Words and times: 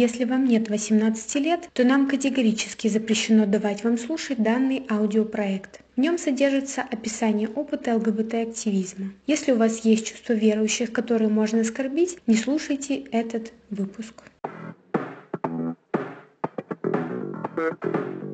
Если 0.00 0.24
вам 0.24 0.46
нет 0.46 0.70
18 0.70 1.34
лет, 1.34 1.68
то 1.74 1.84
нам 1.84 2.08
категорически 2.08 2.88
запрещено 2.88 3.44
давать 3.44 3.84
вам 3.84 3.98
слушать 3.98 4.42
данный 4.42 4.86
аудиопроект. 4.88 5.82
В 5.94 6.00
нем 6.00 6.16
содержится 6.16 6.80
описание 6.80 7.50
опыта 7.50 7.94
ЛГБТ-активизма. 7.96 9.12
Если 9.26 9.52
у 9.52 9.56
вас 9.56 9.84
есть 9.84 10.06
чувство 10.06 10.32
верующих, 10.32 10.90
которые 10.90 11.28
можно 11.28 11.60
оскорбить, 11.60 12.16
не 12.26 12.36
слушайте 12.36 12.96
этот 13.12 13.52
выпуск. 13.68 14.22
Всем 17.54 18.29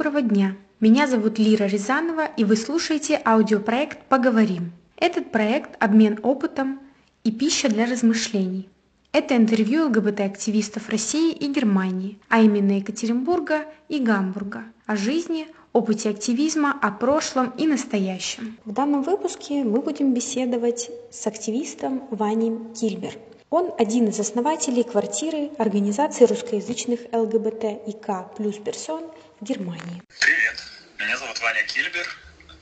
доброго 0.00 0.22
дня! 0.22 0.56
Меня 0.80 1.06
зовут 1.06 1.38
Лира 1.38 1.64
Рязанова 1.64 2.24
и 2.24 2.42
вы 2.42 2.56
слушаете 2.56 3.20
аудиопроект 3.22 3.98
«Поговорим». 4.08 4.72
Этот 4.96 5.30
проект– 5.30 5.76
обмен 5.78 6.18
опытом 6.22 6.80
и 7.22 7.30
пища 7.30 7.68
для 7.68 7.84
размышлений. 7.84 8.70
Это 9.12 9.36
интервью 9.36 9.88
ЛГБТ-активистов 9.88 10.88
России 10.88 11.34
и 11.34 11.52
Германии, 11.52 12.18
а 12.30 12.40
именно 12.40 12.78
Екатеринбурга 12.78 13.66
и 13.90 13.98
Гамбурга, 13.98 14.64
о 14.86 14.96
жизни, 14.96 15.48
опыте 15.74 16.08
активизма, 16.08 16.74
о 16.80 16.92
прошлом 16.92 17.52
и 17.58 17.66
настоящем. 17.66 18.56
В 18.64 18.72
данном 18.72 19.02
выпуске 19.02 19.64
мы 19.64 19.82
будем 19.82 20.14
беседовать 20.14 20.90
с 21.10 21.26
активистом 21.26 22.04
Ваней 22.10 22.56
Кильбер. 22.74 23.12
Он 23.50 23.74
один 23.80 24.06
из 24.06 24.20
основателей 24.20 24.84
квартиры 24.84 25.50
организации 25.58 26.24
русскоязычных 26.24 27.00
ЛГБТ 27.12 27.82
и 27.84 27.92
К 27.92 28.30
плюс 28.36 28.56
персон 28.58 29.12
в 29.40 29.44
Германии. 29.44 30.00
Привет, 30.20 30.62
меня 31.00 31.16
зовут 31.16 31.36
Ваня 31.40 31.64
Кильбер, 31.64 32.06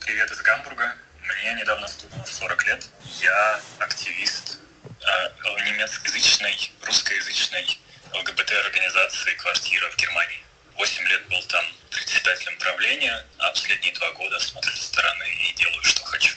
привет 0.01 0.31
из 0.31 0.41
Гамбурга. 0.41 0.95
Мне 1.21 1.61
недавно 1.61 1.87
стукнуло 1.89 2.25
40 2.25 2.67
лет. 2.69 2.89
Я 3.21 3.61
активист 3.81 4.61
э, 4.83 5.67
немецкоязычной, 5.69 6.57
русскоязычной 6.87 7.79
ЛГБТ-организации 8.15 9.35
«Квартира» 9.35 9.91
в 9.91 9.97
Германии. 9.99 10.41
Восемь 10.79 11.07
лет 11.07 11.29
был 11.29 11.43
там 11.49 11.65
председателем 11.91 12.57
правления, 12.61 13.27
а 13.37 13.51
последние 13.51 13.93
два 13.93 14.11
года 14.13 14.41
смотрю 14.41 14.73
со 14.73 14.85
стороны 14.85 15.25
и 15.51 15.53
делаю, 15.53 15.85
что 15.85 16.03
хочу. 16.05 16.35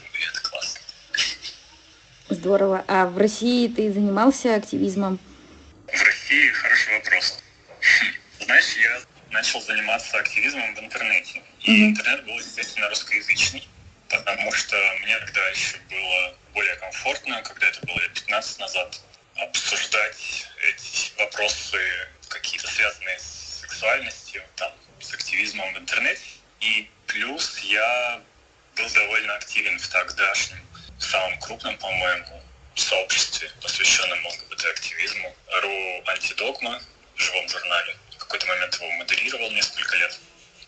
Здорово. 2.41 2.83
А 2.87 3.05
в 3.05 3.19
России 3.19 3.67
ты 3.67 3.93
занимался 3.93 4.55
активизмом? 4.55 5.19
В 5.85 6.03
России 6.03 6.49
хороший 6.49 6.95
вопрос. 6.95 7.39
Знаешь, 8.39 8.77
я 8.77 8.99
начал 9.29 9.61
заниматься 9.61 10.17
активизмом 10.17 10.73
в 10.73 10.79
интернете. 10.79 11.43
И 11.59 11.69
mm-hmm. 11.69 11.89
интернет 11.89 12.25
был, 12.25 12.39
естественно, 12.39 12.89
русскоязычный, 12.89 13.67
потому 14.09 14.51
что 14.53 14.75
мне 15.03 15.19
тогда 15.19 15.49
еще 15.49 15.77
было 15.87 16.35
более 16.55 16.75
комфортно, 16.77 17.43
когда 17.43 17.67
это 17.67 17.85
было 17.85 17.99
лет 17.99 18.13
15 18.13 18.59
назад, 18.59 18.99
обсуждать 19.35 20.47
эти 20.67 21.11
вопросы, 21.19 21.77
какие-то 22.27 22.67
связанные 22.67 23.19
с 23.19 23.59
сексуальностью, 23.61 24.41
там, 24.55 24.71
с 24.99 25.13
активизмом 25.13 25.71
в 25.75 25.77
интернете. 25.77 26.21
И 26.59 26.89
плюс 27.05 27.59
я 27.59 28.19
был 28.75 28.89
довольно 28.95 29.35
активен 29.35 29.77
в 29.77 29.87
тогдашнем, 29.89 30.57
самом 31.03 31.39
крупном, 31.39 31.77
по-моему, 31.77 32.43
сообществе, 32.75 33.51
посвященном 33.61 34.25
ЛГБТ-активизму, 34.25 35.35
РУ 35.61 36.03
«Антидогма», 36.07 36.81
в 37.15 37.19
живом 37.21 37.47
журнале 37.49 37.97
какой-то 38.31 38.47
момент 38.47 38.75
его 38.75 38.89
модерировал 38.91 39.51
несколько 39.51 39.97
лет. 39.97 40.17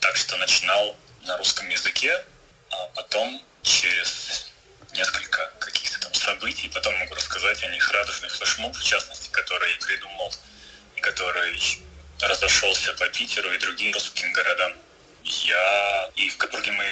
Так 0.02 0.18
что 0.18 0.36
начинал 0.36 0.98
на 1.22 1.38
русском 1.38 1.70
языке, 1.70 2.26
а 2.72 2.88
потом 2.88 3.42
через 3.62 4.52
несколько 4.94 5.50
каких-то 5.60 5.98
там 6.02 6.14
событий, 6.14 6.68
потом 6.68 6.94
могу 6.98 7.16
рассказать 7.16 7.64
о 7.64 7.68
них 7.68 7.90
радужный 7.90 8.28
флешмоб, 8.28 8.76
в 8.76 8.84
частности, 8.84 9.30
который 9.30 9.74
придумал, 9.76 10.34
который 11.00 11.58
разошелся 12.20 12.94
по 12.96 13.08
Питеру 13.08 13.50
и 13.54 13.58
другим 13.60 13.94
русским 13.94 14.34
городам. 14.34 14.74
Я 15.24 16.12
и 16.16 16.30
в 16.30 16.38
Гамбурге 16.38 16.72
мы 16.74 16.86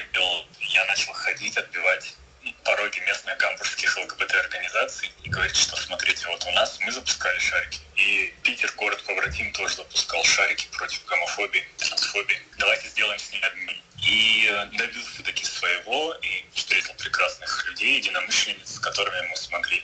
я 0.69 0.85
начал 0.85 1.12
ходить, 1.12 1.58
отбивать 1.58 2.16
пороги 2.63 3.00
местных 3.00 3.38
гамбургских 3.38 3.97
ЛГБТ-организаций 3.97 5.12
и 5.24 5.29
говорить, 5.29 5.56
что 5.56 5.75
смотрите, 5.75 6.28
вот 6.28 6.44
у 6.46 6.52
нас 6.52 6.79
мы 6.81 6.91
запускали 6.91 7.38
шарики, 7.40 7.79
и 7.96 8.34
Питер, 8.44 8.72
город 8.78 9.03
побратим, 9.03 9.52
тоже 9.53 9.75
запускал 9.75 10.24
шарики 10.24 10.68
против 10.72 11.06
гомофобии, 11.06 11.68
трансфобии. 11.78 12.41
Давайте 12.57 12.88
сделаем 12.90 13.19
с 13.19 13.31
ними 13.31 13.46
обмен. 13.46 13.81
И 14.03 14.47
э, 14.50 14.66
добился 14.78 15.24
таки 15.24 15.46
своего, 15.46 16.13
и 16.22 16.46
встретил 16.53 16.94
прекрасных 16.96 17.68
людей, 17.68 17.97
единомышленниц, 17.97 18.75
с 18.75 18.79
которыми 18.79 19.28
мы 19.28 19.35
смогли 19.35 19.84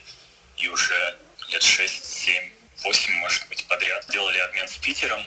и 0.56 0.68
уже 0.68 1.18
лет 1.50 1.62
6, 1.62 2.04
7, 2.04 2.50
8, 2.82 3.12
может 3.14 3.48
быть, 3.48 3.64
подряд 3.66 4.06
делали 4.10 4.38
обмен 4.38 4.66
с 4.66 4.76
Питером. 4.78 5.24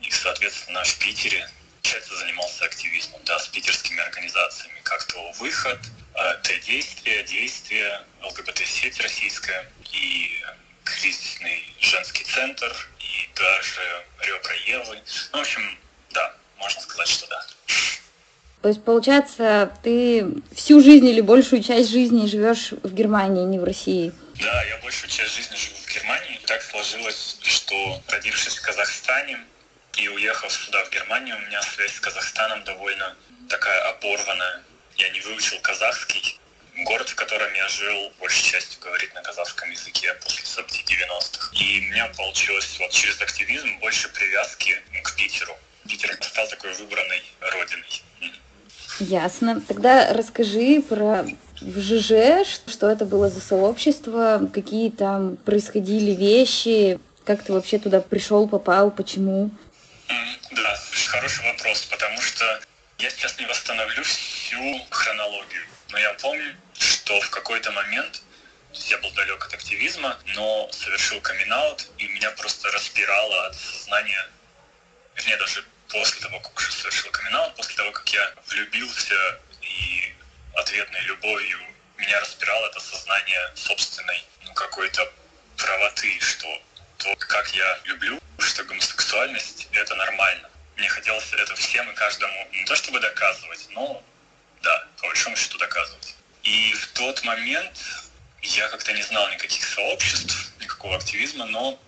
И, 0.00 0.10
соответственно, 0.10 0.84
в 0.84 0.98
Питере 0.98 1.48
получается, 1.84 2.16
занимался 2.16 2.64
активизмом, 2.64 3.20
да, 3.24 3.38
с 3.38 3.48
питерскими 3.48 4.00
организациями, 4.00 4.80
как 4.82 5.04
то 5.04 5.32
выход, 5.32 5.78
э, 6.14 6.34
Т-действие, 6.42 7.22
действие, 7.24 8.00
ЛГБТ-сеть 8.22 9.00
российская 9.00 9.70
и 9.92 10.30
кризисный 10.84 11.62
женский 11.80 12.24
центр, 12.24 12.72
и 13.00 13.28
даже 13.34 14.04
ребра 14.20 14.54
Евы. 14.66 14.98
Ну, 15.32 15.38
в 15.38 15.40
общем, 15.40 15.78
да, 16.10 16.34
можно 16.58 16.80
сказать, 16.80 17.08
что 17.08 17.26
да. 17.28 17.46
То 18.62 18.68
есть, 18.68 18.82
получается, 18.82 19.76
ты 19.82 20.26
всю 20.56 20.80
жизнь 20.80 21.06
или 21.06 21.20
большую 21.20 21.62
часть 21.62 21.90
жизни 21.90 22.26
живешь 22.26 22.70
в 22.70 22.94
Германии, 22.94 23.44
не 23.44 23.58
в 23.58 23.64
России? 23.64 24.12
Да, 24.40 24.64
я 24.64 24.78
большую 24.78 25.10
часть 25.10 25.36
жизни 25.36 25.54
живу 25.54 25.76
в 25.76 25.94
Германии. 25.94 26.40
Так 26.46 26.62
сложилось, 26.62 27.36
что 27.42 28.02
родившись 28.08 28.56
в 28.56 28.62
Казахстане, 28.62 29.38
и 29.96 30.08
уехав 30.08 30.50
сюда, 30.50 30.82
в 30.84 30.90
Германию, 30.90 31.36
у 31.36 31.40
меня 31.40 31.60
связь 31.62 31.92
с 31.92 32.00
Казахстаном 32.00 32.64
довольно 32.64 33.14
такая 33.48 33.80
оборванная. 33.90 34.62
Я 34.96 35.08
не 35.10 35.20
выучил 35.20 35.58
казахский. 35.60 36.40
Город, 36.84 37.08
в 37.08 37.14
котором 37.14 37.52
я 37.54 37.68
жил, 37.68 38.12
большей 38.18 38.50
частью 38.50 38.80
говорит 38.80 39.14
на 39.14 39.22
казахском 39.22 39.70
языке 39.70 40.12
после 40.22 40.44
событий 40.44 40.84
90-х. 40.84 41.50
И 41.52 41.80
у 41.80 41.92
меня 41.92 42.06
получилось 42.16 42.76
вот 42.80 42.90
через 42.90 43.20
активизм 43.20 43.78
больше 43.78 44.08
привязки 44.08 44.82
к 45.02 45.14
Питеру. 45.14 45.56
Питер 45.88 46.16
стал 46.20 46.48
такой 46.48 46.72
выбранной 46.74 47.22
родиной. 47.40 48.02
Ясно. 49.00 49.60
Тогда 49.60 50.12
расскажи 50.12 50.82
про 50.82 51.24
в 51.60 51.80
ЖЖ, 51.80 52.46
что 52.66 52.90
это 52.90 53.04
было 53.04 53.30
за 53.30 53.40
сообщество, 53.40 54.50
какие 54.52 54.90
там 54.90 55.36
происходили 55.36 56.10
вещи, 56.10 56.98
как 57.24 57.42
ты 57.44 57.52
вообще 57.52 57.78
туда 57.78 58.00
пришел, 58.00 58.48
попал, 58.48 58.90
почему? 58.90 59.50
Да, 60.50 60.78
хороший 61.06 61.44
вопрос, 61.46 61.82
потому 61.84 62.20
что 62.20 62.60
я 62.98 63.10
сейчас 63.10 63.38
не 63.38 63.46
восстановлю 63.46 64.02
всю 64.54 64.86
хронологию, 64.90 65.66
но 65.90 65.98
я 65.98 66.12
помню, 66.14 66.56
что 66.78 67.20
в 67.20 67.30
какой-то 67.30 67.72
момент 67.72 68.22
я 68.72 68.98
был 68.98 69.10
далек 69.12 69.44
от 69.44 69.54
активизма, 69.54 70.18
но 70.34 70.68
совершил 70.72 71.20
камин 71.20 71.52
и 71.98 72.08
меня 72.08 72.30
просто 72.32 72.70
распирало 72.70 73.46
от 73.46 73.56
сознания, 73.56 74.26
вернее, 75.16 75.36
даже 75.38 75.64
после 75.88 76.20
того, 76.20 76.40
как 76.40 76.56
уже 76.56 76.72
совершил 76.72 77.10
камин 77.10 77.36
после 77.56 77.76
того, 77.76 77.92
как 77.92 78.08
я 78.12 78.34
влюбился 78.48 79.40
и 79.60 80.14
ответной 80.54 81.00
любовью 81.02 81.58
меня 81.96 82.20
распирало 82.20 82.66
это 82.66 82.80
сознание 82.80 83.52
собственной 83.54 84.24
ну, 84.44 84.52
какой-то 84.54 85.12
правоты, 85.56 86.18
что 86.20 86.46
то, 86.98 87.14
как 87.16 87.48
я 87.54 87.80
люблю, 87.84 88.20
что 88.38 88.64
гомосексуальность— 88.64 89.68
это 89.72 89.94
нормально. 89.94 90.50
Мне 90.76 90.88
хотелось 90.88 91.32
это 91.32 91.54
всем 91.54 91.88
и 91.90 91.94
каждому 91.94 92.48
не 92.52 92.64
то 92.64 92.74
чтобы 92.74 93.00
доказывать, 93.00 93.66
но 93.70 94.02
да, 94.64 94.88
по 95.00 95.06
большому 95.06 95.36
счету 95.36 95.58
доказывать. 95.58 96.14
И 96.42 96.72
в 96.72 96.88
тот 96.88 97.22
момент 97.24 97.78
я 98.42 98.68
как-то 98.68 98.92
не 98.92 99.02
знал 99.02 99.30
никаких 99.30 99.64
сообществ, 99.64 100.52
никакого 100.60 100.96
активизма, 100.96 101.46
но 101.46 101.78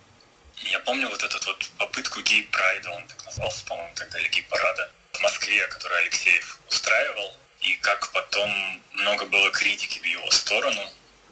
я 0.63 0.79
помню 0.79 1.09
вот 1.09 1.21
эту 1.21 1.37
вот 1.45 1.65
попытку 1.77 2.21
гей-прайда, 2.21 2.89
он 2.91 3.07
так 3.07 3.25
назывался, 3.25 3.65
по-моему, 3.65 3.93
тогда, 3.95 4.19
или 4.19 4.27
гей-парада 4.29 4.91
в 5.13 5.21
Москве, 5.21 5.67
который 5.67 5.99
Алексеев 5.99 6.59
устраивал, 6.69 7.37
и 7.61 7.75
как 7.75 8.11
потом 8.11 8.81
много 8.93 9.25
было 9.25 9.51
критики 9.51 9.99
в 9.99 10.05
его 10.05 10.29
сторону, 10.31 10.81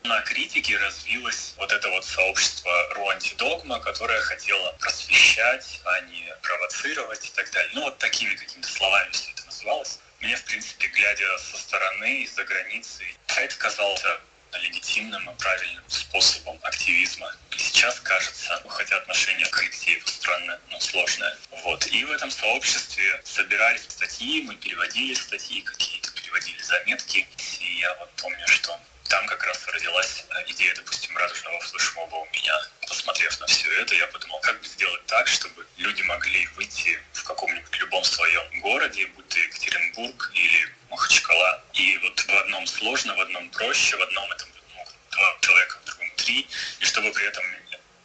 на 0.03 0.21
критике 0.21 0.77
развилось 0.77 1.53
вот 1.57 1.71
это 1.71 1.89
вот 1.89 2.05
сообщество 2.05 2.93
Руантидогма, 2.93 3.79
которое 3.79 4.21
хотело 4.21 4.71
просвещать, 4.79 5.81
а 5.83 6.01
не 6.01 6.35
провоцировать 6.43 7.25
и 7.25 7.31
так 7.31 7.49
далее. 7.51 7.71
Ну, 7.73 7.81
вот 7.83 7.97
такими 7.97 8.35
какими-то 8.35 8.69
словами 8.69 9.09
все 9.11 9.31
это 9.31 9.45
называлось. 9.45 9.99
Мне, 10.19 10.35
в 10.35 10.43
принципе, 10.45 10.87
глядя 10.87 11.37
со 11.37 11.57
стороны, 11.57 12.23
из-за 12.23 12.43
границы, 12.43 13.03
это 13.27 13.55
казался 13.57 14.19
легитимным 14.61 15.29
и 15.29 15.35
правильным 15.37 15.83
способом 15.89 16.57
активизма. 16.63 17.35
Сейчас, 17.57 17.99
кажется, 17.99 18.61
хотя 18.69 18.97
отношение 18.97 19.45
к 19.47 19.59
Алексееву 19.59 20.07
странное, 20.07 20.59
но 20.69 20.79
сложное. 20.79 21.37
Вот. 21.63 21.85
И 21.87 22.03
в 22.05 22.11
этом 22.11 22.31
сообществе 22.31 23.21
собирались 23.23 23.83
статьи, 23.83 24.43
мы 24.43 24.55
переводили 24.55 25.13
статьи 25.13 25.61
какие-то, 25.61 26.11
переводили 26.11 26.61
заметки. 26.61 27.27
И 27.59 27.79
я 27.79 27.93
вот 27.95 28.11
помню, 28.15 28.47
что 28.47 28.79
там 29.09 29.25
как 29.27 29.43
раз 29.43 29.65
родилась 29.67 30.25
э, 30.29 30.43
идея, 30.51 30.73
допустим, 30.75 31.15
радужного 31.17 31.59
флешмоба 31.61 32.15
у 32.15 32.25
меня. 32.27 32.59
Посмотрев 32.87 33.39
на 33.39 33.47
все 33.47 33.71
это, 33.81 33.95
я 33.95 34.07
подумал, 34.07 34.39
как 34.39 34.59
бы 34.59 34.67
сделать 34.67 35.05
так, 35.05 35.27
чтобы 35.27 35.65
люди 35.77 36.01
могли 36.03 36.47
выйти 36.55 36.99
в 37.13 37.23
каком-нибудь 37.23 37.77
любом 37.79 38.03
своем 38.03 38.61
городе, 38.61 39.05
будь 39.07 39.27
то 39.29 39.39
Екатеринбург 39.39 40.31
или 40.33 40.69
Махачкала. 40.89 41.63
И 41.73 41.97
вот 41.99 42.19
в 42.19 42.29
одном 42.29 42.65
сложно, 42.67 43.15
в 43.15 43.21
одном 43.21 43.49
проще, 43.49 43.95
в 43.95 44.01
одном 44.01 44.31
это 44.31 44.45
ну, 44.75 44.85
два 45.11 45.37
человека, 45.41 45.77
в 45.81 45.85
другом 45.85 46.11
три, 46.15 46.47
и 46.79 46.85
чтобы 46.85 47.11
при 47.11 47.25
этом 47.27 47.43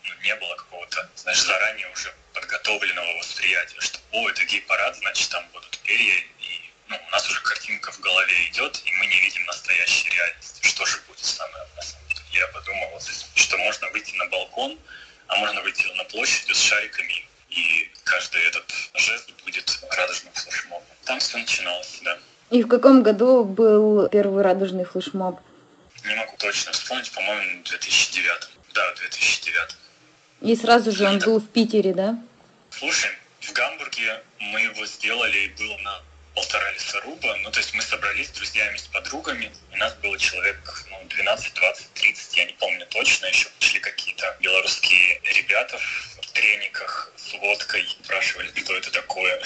ну, 0.05 0.15
не 0.23 0.35
было 0.37 0.55
какого-то, 0.57 1.09
знаешь, 1.17 1.41
заранее 1.41 1.89
уже 1.93 2.15
подготовленного 2.35 3.19
восприятия, 3.19 3.81
что, 3.81 3.99
о, 4.13 4.29
это 4.29 4.45
гей-парад, 4.45 4.97
значит, 4.97 5.31
там 5.31 5.47
будут 5.53 5.79
перья, 5.79 6.15
и 6.41 6.71
ну, 6.91 7.01
у 7.07 7.11
нас 7.11 7.29
уже 7.31 7.41
картинка 7.43 7.93
в 7.93 8.01
голове 8.01 8.49
идет, 8.49 8.81
и 8.85 8.93
мы 8.93 9.07
не 9.07 9.21
видим 9.21 9.45
настоящей 9.47 10.11
реальности. 10.11 10.67
Что 10.67 10.85
же 10.85 10.99
будет 11.07 11.25
с 11.25 11.39
нами 11.39 11.55
на 11.77 11.83
самом 11.83 12.09
деле? 12.09 12.21
Я 12.33 12.49
подумал, 12.49 13.01
что 13.37 13.59
можно 13.59 13.89
выйти 13.91 14.15
на 14.17 14.27
балкон, 14.27 14.79
а 15.29 15.37
можно 15.37 15.61
выйти 15.63 15.87
на 15.95 16.05
площадь 16.05 16.49
с 16.55 16.61
шариками, 16.61 17.29
и 17.49 17.91
каждый 18.05 18.43
этот 18.43 18.73
жест 18.95 19.31
будет 19.45 19.79
радужным 19.91 20.33
флешмобом. 20.35 20.97
Там 21.05 21.21
все 21.21 21.39
начиналось, 21.39 21.99
да. 22.03 22.19
И 22.51 22.63
в 22.65 22.69
каком 22.69 23.03
году 23.03 23.45
был 23.45 24.09
первый 24.09 24.43
радужный 24.43 24.85
флешмоб? 24.85 25.39
Не 26.05 26.15
могу 26.17 26.37
точно 26.39 26.73
вспомнить, 26.73 27.11
по-моему, 27.13 27.63
в 27.63 27.69
2009. 27.69 28.49
Да, 28.75 28.95
2009. 28.95 29.77
И 30.41 30.57
сразу 30.57 30.91
же 30.91 31.07
он 31.07 31.19
был 31.19 31.39
в 31.39 31.49
Питере, 31.49 31.93
да? 31.95 32.19
Слушай, 32.71 33.11
в 33.41 33.53
Гамбурге 33.53 34.23
мы 34.39 34.61
его 34.61 34.85
сделали, 34.87 35.39
и 35.39 35.49
был 35.51 35.79
на 35.79 36.03
полтора 36.35 36.73
лесоруба. 36.73 37.37
Ну, 37.43 37.51
то 37.51 37.59
есть 37.59 37.75
мы 37.75 37.83
собрались 37.83 38.29
с 38.29 38.31
друзьями, 38.31 38.77
с 38.77 38.87
подругами, 38.89 39.53
и 39.73 39.77
нас 39.77 39.95
было 39.97 40.19
человек 40.19 40.59
ну, 40.91 40.97
12, 41.09 41.55
20, 41.55 41.93
30, 41.95 42.37
я 42.37 42.45
не 42.47 42.53
помню 42.55 42.87
точно. 42.87 43.27
Еще 43.27 43.49
пришли 43.59 43.81
какие-то 43.81 44.37
белорусские 44.41 45.21
ребята 45.23 45.79
в 45.79 46.33
трениках 46.33 47.13
с 47.17 47.35
водкой, 47.35 47.87
спрашивали, 48.03 48.49
кто 48.49 48.75
это 48.75 48.91
такое. 48.91 49.41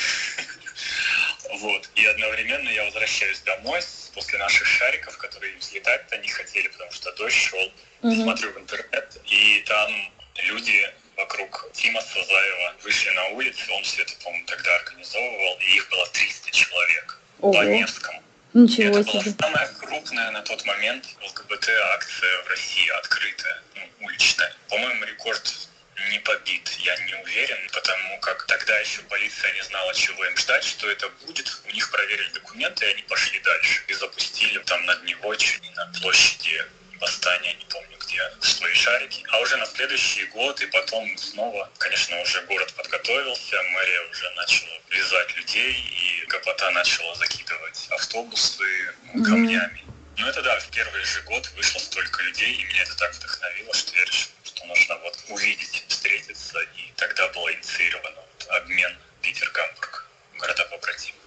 Вот. 1.54 1.88
И 1.94 2.04
одновременно 2.06 2.68
я 2.68 2.84
возвращаюсь 2.84 3.40
домой 3.40 3.80
после 4.14 4.38
наших 4.38 4.66
шариков, 4.66 5.16
которые 5.18 5.56
взлетать-то 5.58 6.18
не 6.18 6.28
хотели, 6.28 6.68
потому 6.68 6.90
что 6.92 7.12
дождь 7.12 7.36
шел. 7.36 7.72
Mm-hmm. 8.02 8.22
Смотрю 8.22 8.52
в 8.52 8.58
интернет, 8.58 9.20
и 9.24 9.64
там 9.66 10.12
люди 10.36 10.92
вокруг 11.16 11.70
Тима 11.72 12.00
Сазаева 12.00 12.74
вышли 12.82 13.10
на 13.10 13.28
улицу, 13.28 13.72
он 13.72 13.82
все 13.84 14.02
это, 14.02 14.14
по-моему, 14.22 14.44
тогда 14.46 14.74
организовывал, 14.76 15.58
и 15.60 15.76
их 15.76 15.88
было 15.90 16.06
300 16.08 16.50
человек 16.50 17.20
Ого. 17.40 17.52
по 17.52 17.62
Невскому. 17.64 18.22
Ничего 18.52 18.98
это 18.98 19.10
себе. 19.10 19.32
была 19.32 19.48
самая 19.48 19.68
крупная 19.78 20.30
на 20.32 20.42
тот 20.42 20.64
момент 20.64 21.04
ЛГБТ-акция 21.22 22.42
в 22.42 22.48
России, 22.48 22.88
открытая, 22.98 23.62
ну, 23.74 24.06
уличная. 24.06 24.54
По-моему, 24.68 25.04
рекорд 25.04 25.68
не 26.11 26.19
побит, 26.20 26.69
я 26.81 26.96
не 26.96 27.14
уверен, 27.14 27.69
потому 27.73 28.19
как 28.20 28.46
тогда 28.46 28.79
еще 28.79 29.02
полиция 29.02 29.52
не 29.55 29.62
знала, 29.62 29.94
чего 29.94 30.25
им 30.25 30.37
ждать, 30.37 30.64
что 30.64 30.91
это 30.91 31.08
будет. 31.26 31.50
У 31.64 31.70
них 31.70 31.91
проверили 31.91 32.29
документы, 32.31 32.87
и 32.87 32.93
они 32.93 33.02
пошли 33.02 33.38
дальше. 33.41 33.82
И 33.88 33.94
запустили 33.94 34.58
там 34.61 34.85
над 34.87 35.02
него 35.05 35.35
чуть 35.37 35.62
не 35.62 35.70
на 35.70 35.87
площади 36.00 36.64
восстания, 37.00 37.55
не 37.55 37.64
помню 37.67 37.96
где, 37.99 38.20
свои 38.41 38.75
шарики. 38.75 39.25
А 39.29 39.38
уже 39.41 39.56
на 39.56 39.67
следующий 39.67 40.26
год 40.26 40.61
и 40.61 40.67
потом 40.67 41.17
снова, 41.19 41.70
конечно, 41.79 42.20
уже 42.20 42.41
город 42.43 42.73
подготовился, 42.75 43.62
мэрия 43.62 44.00
уже 44.11 44.31
начала 44.31 44.79
вязать 44.91 45.37
людей, 45.37 45.75
и 45.75 46.26
ГПТ 46.26 46.73
начала 46.73 47.14
закидывать 47.17 47.87
автобусы 47.91 48.94
камнями. 49.25 49.85
Ну 50.17 50.26
это 50.29 50.43
да, 50.43 50.58
в 50.61 50.70
первый 50.70 51.05
же 51.05 51.23
год 51.23 51.50
вышло 51.56 51.79
столько 51.79 52.23
людей, 52.23 52.55
и 52.55 52.64
меня 52.64 52.82
это 52.82 52.96
так 52.96 53.14
вдохновило, 53.14 53.75
что 53.75 53.96
я 53.96 54.05
решил, 54.05 54.31
нужно 54.66 54.96
вот 55.02 55.16
увидеть, 55.31 55.84
встретиться, 55.88 56.58
и 56.76 56.93
тогда 56.96 57.28
был 57.34 57.49
инициирован 57.50 58.12
вот 58.16 58.49
обмен 58.62 58.93
Питер-Гамбург, 59.22 60.06
города 60.38 60.64
побратимы. 60.70 61.19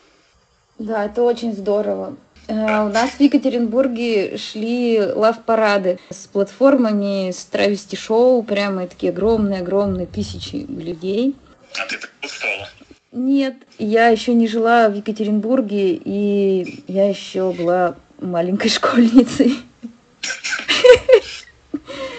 Да, 0.80 1.06
это 1.06 1.24
очень 1.24 1.54
здорово. 1.54 2.16
Э, 2.48 2.86
у 2.86 2.90
нас 2.90 3.12
в 3.12 3.20
Екатеринбурге 3.20 4.38
шли 4.38 5.02
лав-парады 5.02 6.00
с 6.10 6.28
платформами, 6.28 7.32
с 7.32 7.46
травести-шоу, 7.46 8.44
прямо 8.44 8.88
такие 8.88 9.12
огромные-огромные 9.12 10.08
тысячи 10.08 10.56
людей. 10.56 11.36
А 11.78 11.86
ты 11.86 11.98
присутствовала? 11.98 12.70
Нет, 13.12 13.56
я 13.80 14.10
еще 14.10 14.34
не 14.34 14.48
жила 14.48 14.90
в 14.90 14.96
Екатеринбурге, 14.96 15.94
и 15.94 16.84
я 16.88 17.10
еще 17.10 17.52
была 17.52 17.96
маленькой 18.22 18.70
школьницей. 18.78 19.58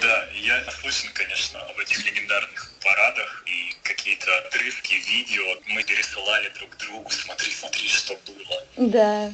Да, 0.01 0.29
я 0.35 0.63
наслышан, 0.67 1.11
конечно, 1.15 1.61
об 1.61 1.79
этих 1.79 2.05
легендарных 2.05 2.73
парадах 2.83 3.45
и 3.47 3.75
какие-то 3.83 4.27
отрывки 4.39 4.95
видео 4.95 5.45
мы 6.29 6.35
пересылали 6.35 6.51
друг 6.59 6.77
другу, 6.79 7.11
смотри, 7.11 7.51
смотри, 7.53 7.89
что 7.89 8.15
было. 8.27 8.91
Да, 8.91 9.33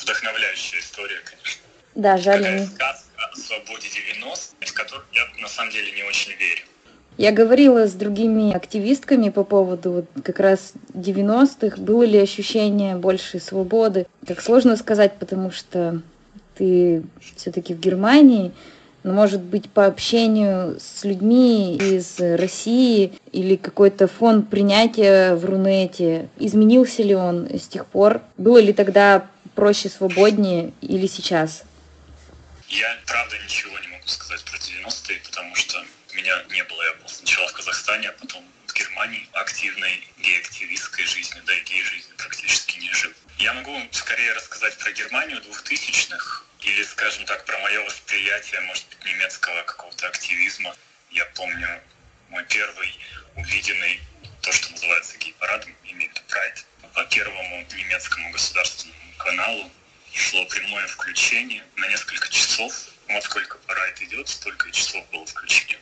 вдохновляющая 0.00 0.80
история, 0.80 1.20
конечно. 1.24 1.62
Да, 1.94 2.16
жаль. 2.16 2.42
Такая 2.42 2.66
сказка 2.66 3.30
о 3.32 3.36
свободе 3.36 3.88
90, 3.88 4.66
в 4.66 4.72
которую 4.74 5.06
я 5.12 5.22
на 5.40 5.48
самом 5.48 5.72
деле 5.72 5.92
не 5.92 6.02
очень 6.04 6.32
верю. 6.32 6.62
Я 7.18 7.30
говорила 7.30 7.86
с 7.86 7.92
другими 7.92 8.54
активистками 8.54 9.28
по 9.28 9.44
поводу 9.44 9.92
вот 9.92 10.06
как 10.24 10.40
раз 10.40 10.72
90-х. 10.94 11.76
Было 11.76 12.04
ли 12.04 12.18
ощущение 12.18 12.96
большей 12.96 13.40
свободы? 13.40 14.06
Как 14.26 14.40
сложно 14.40 14.76
сказать, 14.76 15.18
потому 15.18 15.50
что 15.50 16.00
ты 16.56 17.02
все-таки 17.36 17.74
в 17.74 17.80
Германии, 17.80 18.52
но, 19.02 19.12
может 19.12 19.40
быть, 19.40 19.70
по 19.70 19.86
общению 19.86 20.78
с 20.78 21.04
людьми 21.04 21.76
из 21.76 22.18
России 22.18 23.18
или 23.32 23.56
какой-то 23.56 24.06
фон 24.06 24.42
принятия 24.42 25.34
в 25.34 25.44
Рунете, 25.44 26.28
изменился 26.38 27.02
ли 27.02 27.14
он 27.14 27.48
с 27.50 27.66
тех 27.66 27.86
пор? 27.86 28.22
Было 28.36 28.58
ли 28.58 28.72
тогда 28.72 29.26
проще, 29.54 29.88
свободнее 29.88 30.72
или 30.80 31.06
сейчас? 31.06 31.64
Я, 32.68 32.96
правда, 33.06 33.36
ничего 33.44 33.78
не 33.80 33.88
могу 33.88 34.06
сказать 34.06 34.42
про 34.44 34.56
90-е, 34.56 35.20
потому 35.24 35.54
что 35.56 35.84
меня 36.14 36.34
не 36.50 36.62
было. 36.64 36.82
Я 36.82 36.92
был 36.94 37.08
сначала 37.08 37.48
в 37.48 37.52
Казахстане, 37.52 38.08
а 38.08 38.12
потом 38.12 38.42
в 38.66 38.74
Германии 38.74 39.28
активной 39.32 40.08
гей-активистской 40.18 41.04
жизни, 41.04 41.40
да 41.44 41.52
и 41.52 41.62
гей-жизни 41.64 42.12
практически 42.16 42.78
не 42.78 42.90
жил. 42.92 43.12
Я 43.38 43.52
могу 43.54 43.76
скорее 43.90 44.32
рассказать 44.32 44.78
про 44.78 44.92
Германию 44.92 45.40
двухтысячных 45.42 46.46
или, 46.62 46.82
скажем 46.84 47.24
так, 47.26 47.44
про 47.44 47.58
мое 47.58 47.80
восприятие, 47.84 48.60
может 48.62 48.86
быть, 48.88 49.04
немецкого 49.04 49.62
какого-то 49.62 50.06
активизма. 50.08 50.74
Я 51.10 51.24
помню 51.34 51.80
мой 52.28 52.44
первый 52.44 52.98
увиденный, 53.36 54.00
то, 54.40 54.52
что 54.52 54.70
называется 54.72 55.18
гей-парадом, 55.18 55.74
имеет 55.84 56.20
Прайд, 56.28 56.64
по 56.94 57.04
первому 57.04 57.66
немецкому 57.74 58.30
государственному 58.30 59.14
каналу 59.18 59.70
шло 60.14 60.44
прямое 60.46 60.86
включение 60.86 61.64
на 61.76 61.86
несколько 61.88 62.28
часов. 62.28 62.72
Вот 63.08 63.24
сколько 63.24 63.58
пора 63.58 63.86
это 63.88 64.04
идет, 64.04 64.28
столько 64.28 64.70
часов 64.70 65.08
было 65.10 65.24
включение. 65.26 65.78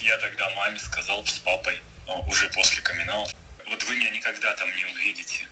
Я 0.00 0.18
тогда 0.18 0.50
маме 0.50 0.78
сказал 0.78 1.24
с 1.26 1.38
папой, 1.38 1.80
уже 2.26 2.48
после 2.50 2.82
камин 2.82 3.10
вот 3.66 3.82
вы 3.84 3.96
меня 3.96 4.10
никогда 4.10 4.54
там 4.54 4.74
не 4.76 4.84
увидите. 4.84 5.46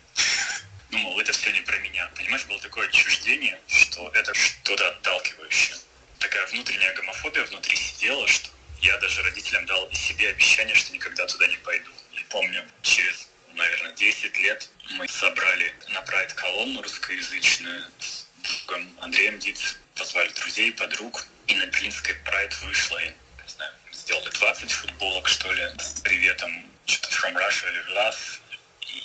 Думал, 0.90 1.20
это 1.20 1.32
все 1.32 1.52
не 1.52 1.60
про 1.60 1.76
меня. 1.78 2.10
Понимаешь, 2.16 2.44
было 2.46 2.60
такое 2.60 2.88
отчуждение, 2.88 3.58
что 3.68 4.10
это 4.14 4.34
что-то 4.34 4.88
отталкивающее. 4.88 5.76
Такая 6.18 6.46
внутренняя 6.48 6.92
гомофобия 6.94 7.44
внутри 7.44 7.76
сидела, 7.76 8.26
что 8.26 8.50
я 8.80 8.96
даже 8.98 9.22
родителям 9.22 9.64
дал 9.66 9.90
себе 9.92 10.30
обещание, 10.30 10.74
что 10.74 10.92
никогда 10.92 11.26
туда 11.26 11.46
не 11.46 11.56
пойду. 11.58 11.90
И 12.12 12.20
помню, 12.28 12.64
через 12.82 13.30
наверное, 13.54 13.92
10 13.92 14.38
лет 14.38 14.68
мы 14.96 15.08
собрали 15.08 15.74
на 15.88 16.02
Прайд 16.02 16.32
колонну 16.34 16.82
русскоязычную 16.82 17.84
с 17.98 18.26
другом 18.38 18.88
Андреем 19.00 19.38
Диц. 19.38 19.76
Позвали 19.94 20.28
друзей, 20.30 20.72
подруг. 20.72 21.26
И 21.46 21.54
на 21.54 21.66
Берлинской 21.66 22.14
Прайд 22.24 22.54
вышло, 22.62 22.98
и, 22.98 23.08
не 23.08 23.48
знаю, 23.48 23.72
сделали 23.92 24.30
20 24.30 24.72
футболок, 24.72 25.28
что 25.28 25.52
ли, 25.52 25.64
с 25.78 26.00
приветом 26.00 26.70
что-то 26.86 27.14
From 27.14 27.34
Russia 27.34 27.70
или 27.70 27.96
Love. 27.96 28.40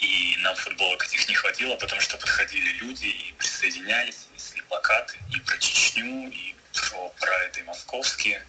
И 0.01 0.37
нам 0.39 0.55
футболок 0.55 1.05
этих 1.05 1.27
не 1.27 1.35
хватило, 1.35 1.75
потому 1.75 2.01
что 2.01 2.17
подходили 2.17 2.69
люди 2.73 3.07
и 3.07 3.33
присоединялись, 3.37 4.27
несли 4.33 4.61
плакаты 4.61 5.17
и 5.35 5.39
про 5.39 5.57
Чечню, 5.57 6.29
и 6.29 6.55
про 6.73 7.09
прайды 7.19 7.63
московские. 7.63 8.43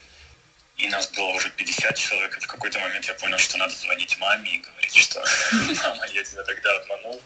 И 0.76 0.88
нас 0.88 1.08
было 1.08 1.28
уже 1.28 1.48
50 1.50 1.96
человек, 1.96 2.36
и 2.36 2.40
в 2.40 2.46
какой-то 2.46 2.78
момент 2.80 3.06
я 3.06 3.14
понял, 3.14 3.38
что 3.38 3.56
надо 3.56 3.74
звонить 3.74 4.18
маме 4.18 4.56
и 4.56 4.58
говорить, 4.58 4.94
что 4.94 5.24
«Мама, 5.52 6.06
я 6.08 6.22
тебя 6.22 6.42
тогда 6.42 6.76
обманул, 6.76 7.22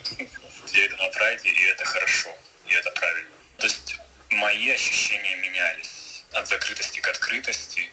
я 0.72 0.86
иду 0.86 0.96
на 0.96 1.08
прайде, 1.08 1.48
и 1.48 1.62
это 1.64 1.84
хорошо, 1.84 2.36
и 2.66 2.74
это 2.74 2.90
правильно». 2.92 3.30
То 3.58 3.66
есть 3.66 3.96
мои 4.30 4.70
ощущения 4.70 5.34
менялись. 5.36 6.24
от 6.32 6.46
закрытости 6.46 7.00
к 7.00 7.08
открытости, 7.08 7.90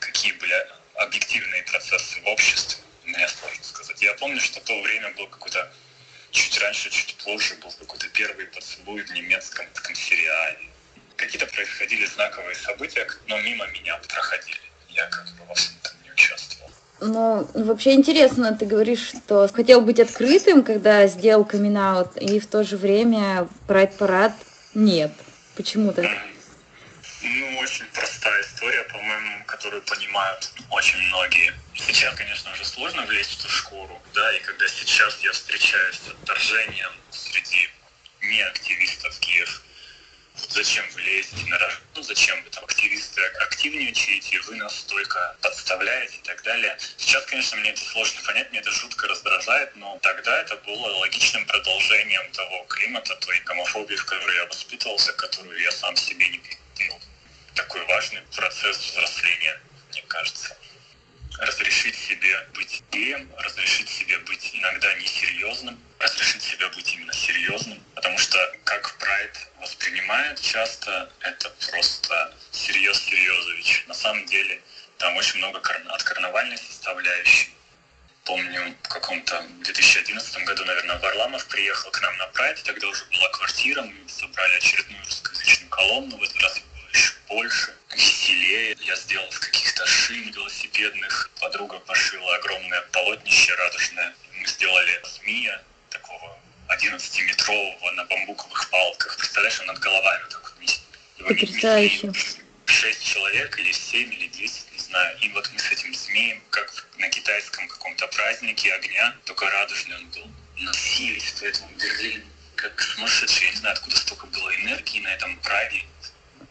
какие 0.00 0.32
были 0.32 0.66
объективные 0.96 1.62
процессы 1.62 2.20
в 2.22 2.26
обществе, 2.26 2.82
мне 3.04 3.28
сложно 3.28 3.62
сказать. 3.62 4.02
Я 4.02 4.04
помню, 4.18 4.40
что 4.40 4.60
то 4.60 4.80
время 4.82 5.12
был 5.16 5.26
какой-то 5.28 5.70
чуть 6.30 6.58
раньше, 6.60 6.90
чуть 6.90 7.14
позже 7.24 7.54
был 7.62 7.70
какой-то 7.78 8.08
первый 8.08 8.46
поцелуй 8.46 9.02
в 9.02 9.10
немецком 9.12 9.66
таком 9.74 9.94
сериале. 9.94 10.68
Какие-то 11.16 11.46
происходили 11.46 12.04
знаковые 12.06 12.54
события, 12.54 13.06
но 13.26 13.40
мимо 13.40 13.66
меня 13.68 13.98
проходили. 14.08 14.60
Я 14.90 15.06
как 15.06 15.24
бы 15.36 15.44
во 15.48 15.54
всем 15.54 15.74
этом 15.82 15.96
не 16.04 16.10
участвовал. 16.10 16.70
Ну, 17.00 17.48
вообще 17.54 17.92
интересно, 17.92 18.56
ты 18.56 18.66
говоришь, 18.66 19.08
что 19.08 19.48
хотел 19.52 19.80
быть 19.80 20.00
открытым, 20.00 20.62
когда 20.62 21.06
сделал 21.06 21.44
камин 21.44 21.78
и 22.16 22.38
в 22.40 22.46
то 22.46 22.64
же 22.64 22.76
время 22.76 23.48
прайд-парад 23.66 24.32
нет. 24.74 25.12
Почему 25.56 25.92
так? 25.92 26.06
Ну, 27.28 27.58
очень 27.58 27.86
простая 27.86 28.40
история, 28.40 28.84
по-моему, 28.84 29.44
которую 29.46 29.82
понимают 29.82 30.48
очень 30.70 31.00
многие. 31.08 31.52
Сейчас, 31.74 32.14
конечно 32.14 32.54
же, 32.54 32.64
сложно 32.64 33.04
влезть 33.04 33.32
в 33.32 33.42
ту 33.42 33.48
шкуру, 33.48 34.00
да, 34.14 34.32
и 34.36 34.38
когда 34.40 34.68
сейчас 34.68 35.18
я 35.24 35.32
встречаюсь 35.32 35.96
с 35.96 36.08
отторжением 36.08 36.92
среди 37.10 37.68
неактивистов 38.22 39.18
Киев, 39.18 39.60
зачем 40.36 40.88
вы 40.90 41.00
лезете 41.00 41.44
на 41.46 41.58
ну, 41.96 42.02
зачем 42.02 42.40
вы 42.44 42.50
там 42.50 42.64
активисты 42.64 43.20
активничаете, 43.40 44.40
вы 44.42 44.54
нас 44.54 44.84
только 44.84 45.36
подставляете 45.40 46.18
и 46.18 46.22
так 46.22 46.40
далее. 46.44 46.78
Сейчас, 46.96 47.24
конечно, 47.24 47.56
мне 47.58 47.70
это 47.70 47.80
сложно 47.80 48.20
понять, 48.24 48.50
мне 48.50 48.60
это 48.60 48.70
жутко 48.70 49.08
раздражает, 49.08 49.74
но 49.74 49.98
тогда 50.00 50.42
это 50.42 50.54
было 50.58 50.94
логичным 50.98 51.44
продолжением 51.46 52.30
того 52.30 52.64
климата, 52.68 53.16
той 53.16 53.40
гомофобии, 53.40 53.96
в 53.96 54.04
которой 54.04 54.36
я 54.36 54.46
воспитывался, 54.46 55.12
которую 55.14 55.60
я 55.60 55.72
сам 55.72 55.96
себе 55.96 56.28
не 56.28 56.40
ну, 56.88 57.00
такой 57.56 57.84
важный 57.86 58.20
процесс 58.36 58.78
взросления, 58.78 59.58
мне 59.90 60.02
кажется. 60.02 60.56
Разрешить 61.38 61.96
себе 61.96 62.46
быть 62.54 62.82
геем, 62.92 63.28
разрешить 63.38 63.88
себе 63.88 64.18
быть 64.20 64.50
иногда 64.54 64.94
несерьезным, 64.94 65.78
разрешить 65.98 66.42
себе 66.42 66.68
быть 66.68 66.94
именно 66.94 67.12
серьезным, 67.12 67.82
потому 67.94 68.16
что 68.18 68.38
как 68.64 68.96
Прайд 68.98 69.36
воспринимает 69.60 70.40
часто, 70.40 71.12
это 71.20 71.50
просто 71.70 72.34
серьез 72.52 72.98
серьезович. 73.02 73.84
На 73.86 73.94
самом 73.94 74.24
деле 74.26 74.62
там 74.98 75.14
очень 75.16 75.38
много 75.38 75.58
от 75.58 76.02
карнавальной 76.04 76.56
составляющей. 76.56 77.50
Помню, 78.24 78.74
в 78.82 78.88
каком-то 78.88 79.40
2011 79.60 80.44
году, 80.44 80.64
наверное, 80.64 80.98
Варламов 80.98 81.46
приехал 81.48 81.90
к 81.90 82.00
нам 82.00 82.16
на 82.16 82.26
Прайд, 82.28 82.62
тогда 82.64 82.88
уже 82.88 83.04
была 83.04 83.28
квартира, 83.28 83.82
мы 83.82 84.08
собрали 84.08 84.56
очередную 84.56 85.04
русскоязычную 85.04 85.70
колонну, 85.70 86.16
в 86.16 86.22
этот 86.22 86.42
раз 86.42 86.60
больше, 87.28 87.74
веселее. 87.94 88.76
Я 88.80 88.96
сделал 88.96 89.26
из 89.28 89.38
каких-то 89.38 89.86
шин 89.86 90.30
велосипедных. 90.32 91.30
Подруга 91.40 91.78
пошила 91.80 92.34
огромное 92.36 92.80
полотнище 92.92 93.54
радужное. 93.54 94.14
Мы 94.38 94.46
сделали 94.46 95.00
змея 95.04 95.62
такого 95.90 96.38
11-метрового 96.68 97.90
на 97.92 98.04
бамбуковых 98.04 98.70
палках. 98.70 99.16
Представляешь, 99.16 99.60
он 99.60 99.66
над 99.66 99.78
головами 99.78 100.24
так 100.30 100.54
вместе. 100.56 100.82
Потрясающе. 101.18 102.12
Шесть 102.66 103.04
человек 103.04 103.58
или 103.58 103.70
семь 103.72 104.12
или 104.12 104.26
десять, 104.26 104.70
не 104.72 104.78
знаю. 104.78 105.16
И 105.20 105.28
вот 105.30 105.48
мы 105.52 105.58
с 105.58 105.70
этим 105.70 105.94
змеем, 105.94 106.42
как 106.50 106.86
на 106.98 107.08
китайском 107.08 107.68
каком-то 107.68 108.08
празднике 108.08 108.72
огня, 108.74 109.14
только 109.24 109.48
радужный 109.48 109.96
он 109.96 110.06
был. 110.10 110.30
Носились 110.58 111.30
по 111.32 111.44
этому 111.44 111.70
Берлину 111.76 112.24
как 112.56 112.80
сумасшедшие. 112.80 113.46
Я 113.46 113.52
не 113.52 113.58
знаю, 113.58 113.74
откуда 113.74 113.96
столько 113.96 114.26
было 114.26 114.54
энергии 114.56 115.00
на 115.00 115.08
этом 115.08 115.36
праде 115.40 115.84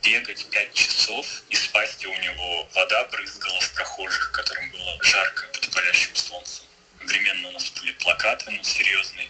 бегать 0.06 0.46
пять 0.52 0.74
часов, 0.74 1.26
из 1.50 1.68
пасти 1.68 2.06
у 2.06 2.16
него 2.16 2.68
вода 2.76 3.06
брызгала 3.06 3.60
в 3.60 3.74
прохожих, 3.74 4.32
которым 4.32 4.70
было 4.70 5.04
жарко 5.04 5.48
под 5.48 5.72
палящим 5.72 6.16
солнцем. 6.16 6.66
Одновременно 7.00 7.50
у 7.50 7.52
нас 7.54 7.72
были 7.72 7.92
плакаты, 7.94 8.52
ну, 8.52 8.64
серьезные. 8.64 9.28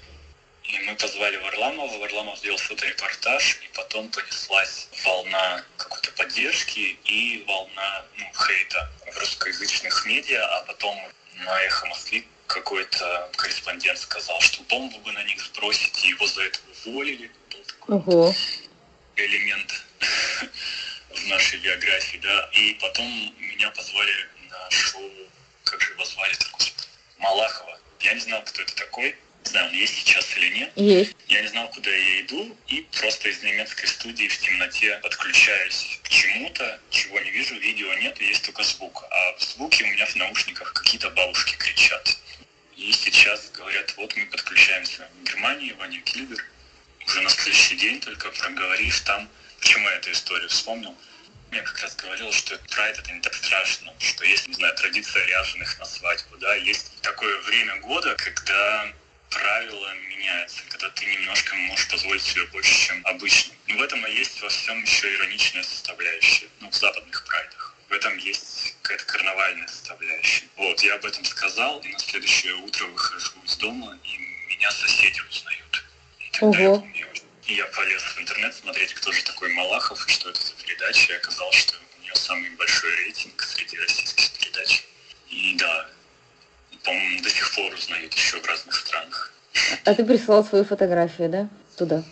И 0.63 0.79
мы 0.79 0.95
позвали 0.95 1.37
Варламова, 1.37 1.97
Варламов 1.99 2.39
сделал 2.39 2.57
фоторепортаж, 2.57 3.59
и 3.63 3.67
потом 3.75 4.09
понеслась 4.09 4.89
волна 5.05 5.63
какой-то 5.77 6.11
поддержки 6.11 6.97
и 7.05 7.43
волна 7.47 8.03
ну, 8.17 8.25
хейта 8.45 8.91
в 9.13 9.17
русскоязычных 9.17 10.05
медиа, 10.05 10.43
а 10.57 10.63
потом 10.63 10.99
на 11.35 11.61
«Эхо 11.63 11.85
Москвы» 11.85 12.25
какой-то 12.47 13.29
корреспондент 13.37 13.99
сказал, 13.99 14.39
что 14.41 14.63
бомбу 14.63 14.97
бы 14.99 15.11
на 15.11 15.23
них 15.23 15.39
сбросить, 15.41 16.03
и 16.03 16.09
его 16.09 16.27
за 16.27 16.43
это 16.43 16.59
уволили. 16.85 17.31
Был 17.51 17.63
такой 17.63 17.95
Ого. 17.97 18.35
Элемент 19.15 19.83
в 21.09 21.27
нашей 21.27 21.59
биографии, 21.59 22.17
да. 22.17 22.49
И 22.53 22.73
потом 22.75 23.07
меня 23.37 23.69
позвали 23.71 24.13
на 24.49 24.71
шоу, 24.71 25.11
как 25.63 25.81
же 25.81 25.91
его 25.93 26.05
звали, 26.05 26.35
Малахова. 27.17 27.79
Я 28.01 28.13
не 28.13 28.19
знал, 28.19 28.43
кто 28.43 28.61
это 28.61 28.75
такой. 28.75 29.15
Не 29.45 29.51
знаю, 29.51 29.67
он 29.67 29.73
есть 29.73 29.95
сейчас 29.95 30.37
или 30.37 30.57
нет. 30.57 30.71
Есть. 30.75 31.15
Я 31.27 31.41
не 31.41 31.47
знал, 31.47 31.69
куда 31.69 31.91
я 31.91 32.21
иду, 32.21 32.57
и 32.67 32.81
просто 32.99 33.29
из 33.29 33.43
немецкой 33.43 33.85
студии 33.85 34.27
в 34.27 34.37
темноте 34.39 34.97
подключаюсь 35.03 35.99
к 36.03 36.09
чему-то, 36.09 36.79
чего 36.89 37.19
не 37.19 37.29
вижу, 37.29 37.55
видео 37.55 37.93
нет, 37.95 38.19
есть 38.19 38.43
только 38.43 38.63
звук. 38.63 39.03
А 39.09 39.37
в 39.37 39.43
звуке 39.43 39.83
у 39.83 39.87
меня 39.87 40.05
в 40.07 40.15
наушниках 40.15 40.73
какие-то 40.73 41.11
бабушки 41.11 41.55
кричат. 41.57 42.17
И 42.75 42.91
сейчас 42.91 43.51
говорят, 43.51 43.93
вот 43.97 44.15
мы 44.15 44.25
подключаемся 44.25 45.07
в 45.13 45.23
Германии, 45.23 45.71
Ваня 45.73 46.01
Кильбер. 46.01 46.43
Уже 47.07 47.21
на 47.21 47.29
следующий 47.29 47.75
день 47.75 47.99
только 48.01 48.29
проговорив 48.31 48.99
там 49.01 49.29
Почему 49.65 49.89
я 49.89 49.95
эту 49.95 50.11
историю 50.11 50.47
вспомнил? 50.47 50.95
Я 51.51 51.63
как 51.63 51.81
раз 51.81 51.95
говорил, 51.95 52.31
что 52.31 52.55
прайд 52.69 52.99
это 52.99 53.11
не 53.11 53.19
так 53.19 53.33
страшно, 53.33 53.91
что 53.97 54.23
есть, 54.23 54.47
не 54.47 54.53
знаю, 54.53 54.75
традиция 54.75 55.25
ряженых 55.25 55.79
на 55.79 55.85
свадьбу, 55.85 56.37
да, 56.37 56.53
есть 56.53 57.01
такое 57.01 57.35
время 57.41 57.77
года, 57.77 58.15
когда 58.15 58.93
правила 59.31 59.91
меняются, 60.07 60.61
когда 60.69 60.89
ты 60.91 61.05
немножко 61.05 61.55
можешь 61.55 61.87
позволить 61.87 62.21
себе 62.21 62.45
больше, 62.47 62.73
чем 62.87 63.01
обычно. 63.07 63.55
И 63.65 63.73
в 63.73 63.81
этом 63.81 64.05
есть 64.05 64.39
во 64.39 64.49
всем 64.49 64.83
еще 64.83 65.11
ироничная 65.15 65.63
составляющая, 65.63 66.47
ну, 66.59 66.69
в 66.69 66.75
западных 66.75 67.25
прайдах. 67.25 67.75
В 67.89 67.93
этом 67.93 68.17
есть 68.17 68.75
какая-то 68.83 69.05
карнавальная 69.05 69.67
составляющая. 69.67 70.45
Вот, 70.57 70.79
я 70.83 70.93
об 70.93 71.05
этом 71.05 71.25
сказал, 71.25 71.79
и 71.79 71.87
на 71.87 71.97
следующее 71.97 72.53
утро 72.53 72.85
выхожу 72.85 73.33
из 73.43 73.55
дома, 73.57 73.97
и 74.03 74.17
меня 74.47 74.69
соседи 74.69 75.19
узнают. 75.27 75.64
Ого. 76.41 76.85
и 77.47 77.53
я 77.53 77.65
полез 77.67 78.01
в 78.01 78.19
интернет 78.19 78.53
смотреть, 78.55 78.93
кто 78.93 79.11
же 79.11 79.23
такой 79.23 79.49
Малахов 79.53 80.05
и 80.07 80.11
что 80.11 80.29
это 80.29 80.41
за 80.41 80.53
передача. 80.53 81.13
И 81.13 81.15
оказалось, 81.15 81.55
что 81.55 81.75
у 81.97 82.01
нее 82.01 82.15
самый 82.15 82.49
большой 82.51 82.93
рейтинг 82.95 83.41
среди 83.41 83.77
российских 83.77 84.31
передач. 84.39 84.83
И 85.29 85.55
да, 85.57 85.87
по-моему, 86.83 87.21
до 87.21 87.29
сих 87.29 87.55
пор 87.55 87.73
узнают 87.73 88.13
еще 88.13 88.39
в 88.41 88.45
разных 88.45 88.75
странах. 88.75 89.33
А 89.85 89.93
ты 89.93 90.03
прислал 90.03 90.43
свою 90.45 90.65
фотографию, 90.65 91.29
да? 91.29 91.49
Туда. 91.77 92.03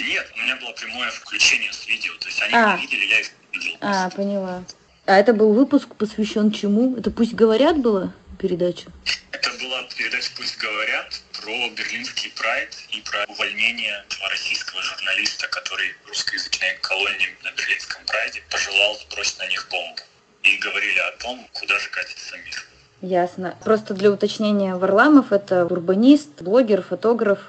Нет, 0.00 0.32
у 0.34 0.38
меня 0.42 0.56
было 0.56 0.72
прямое 0.72 1.10
включение 1.10 1.72
с 1.72 1.86
видео. 1.86 2.12
То 2.20 2.28
есть 2.28 2.42
они 2.42 2.54
А. 2.54 2.76
не 2.76 2.82
видели, 2.82 3.04
я 3.06 3.20
их 3.20 3.30
видел. 3.52 3.76
А, 3.80 4.10
поняла. 4.10 4.64
А 5.06 5.18
это 5.18 5.32
был 5.32 5.52
выпуск 5.52 5.94
посвящен 5.96 6.50
чему? 6.52 6.96
Это 6.96 7.10
пусть 7.10 7.34
говорят 7.34 7.78
было 7.78 8.12
передача? 8.38 8.86
Это 9.32 9.50
была 9.60 9.82
передача 9.96 10.30
«Пусть 10.36 10.56
говорят» 10.58 11.20
про 11.42 11.68
берлинский 11.70 12.30
прайд 12.30 12.74
и 12.90 13.00
про 13.02 13.24
увольнение 13.28 14.04
российского 14.30 14.82
журналиста, 14.82 15.46
который 15.48 15.94
русскоязычной 16.06 16.78
колонии 16.80 17.36
на 17.42 17.50
берлинском 17.52 18.04
прайде 18.06 18.42
пожелал 18.50 18.96
сбросить 18.96 19.38
на 19.38 19.46
них 19.48 19.68
бомбу. 19.70 20.02
И 20.44 20.56
говорили 20.58 20.98
о 20.98 21.12
том, 21.18 21.46
куда 21.52 21.78
же 21.78 21.90
катится 21.90 22.36
мир. 22.38 22.64
Ясно. 23.00 23.56
Просто 23.64 23.94
для 23.94 24.10
уточнения, 24.10 24.74
Варламов 24.74 25.32
это 25.32 25.66
урбанист, 25.66 26.40
блогер, 26.40 26.82
фотограф. 26.82 27.40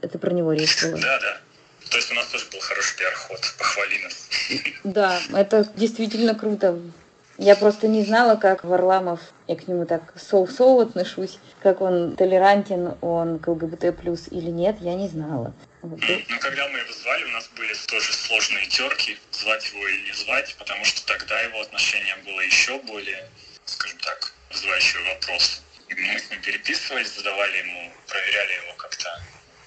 Это 0.00 0.18
про 0.18 0.32
него 0.32 0.52
речь 0.52 0.82
была. 0.82 0.98
Да, 0.98 1.20
да. 1.20 1.40
То 1.90 1.96
есть 1.96 2.10
у 2.10 2.14
нас 2.14 2.26
тоже 2.26 2.46
был 2.52 2.60
хороший 2.60 2.96
пиар-ход. 2.96 3.54
Похвали 3.58 3.98
нас. 4.02 4.28
Да, 4.84 5.20
это 5.34 5.70
действительно 5.76 6.34
круто. 6.34 6.78
Я 7.42 7.56
просто 7.56 7.88
не 7.88 8.04
знала, 8.04 8.36
как 8.36 8.64
Варламов, 8.64 9.18
я 9.48 9.56
к 9.56 9.66
нему 9.66 9.86
так 9.86 10.02
соу-соу 10.14 10.80
отношусь, 10.80 11.38
как 11.62 11.80
он 11.80 12.14
толерантен, 12.14 12.98
он 13.00 13.38
к 13.38 13.48
ЛГБТ 13.48 13.96
плюс 13.98 14.28
или 14.30 14.50
нет, 14.50 14.76
я 14.80 14.94
не 14.94 15.08
знала. 15.08 15.54
Но 15.82 15.96
когда 16.38 16.68
мы 16.68 16.78
его 16.78 16.92
звали, 16.92 17.24
у 17.24 17.28
нас 17.30 17.48
были 17.56 17.72
тоже 17.88 18.12
сложные 18.12 18.66
терки, 18.66 19.18
звать 19.32 19.72
его 19.72 19.88
или 19.88 20.08
не 20.08 20.12
звать, 20.12 20.54
потому 20.58 20.84
что 20.84 21.06
тогда 21.06 21.40
его 21.40 21.62
отношение 21.62 22.14
было 22.26 22.40
еще 22.40 22.78
более, 22.80 23.26
скажем 23.64 23.98
так, 24.00 24.34
вызывающее 24.50 25.02
вопрос. 25.14 25.62
И 25.88 25.94
мы 25.94 26.18
с 26.18 26.30
ним 26.30 26.42
переписывались, 26.42 27.16
задавали 27.16 27.56
ему, 27.56 27.90
проверяли 28.06 28.52
его 28.52 28.74
как-то, 28.76 29.18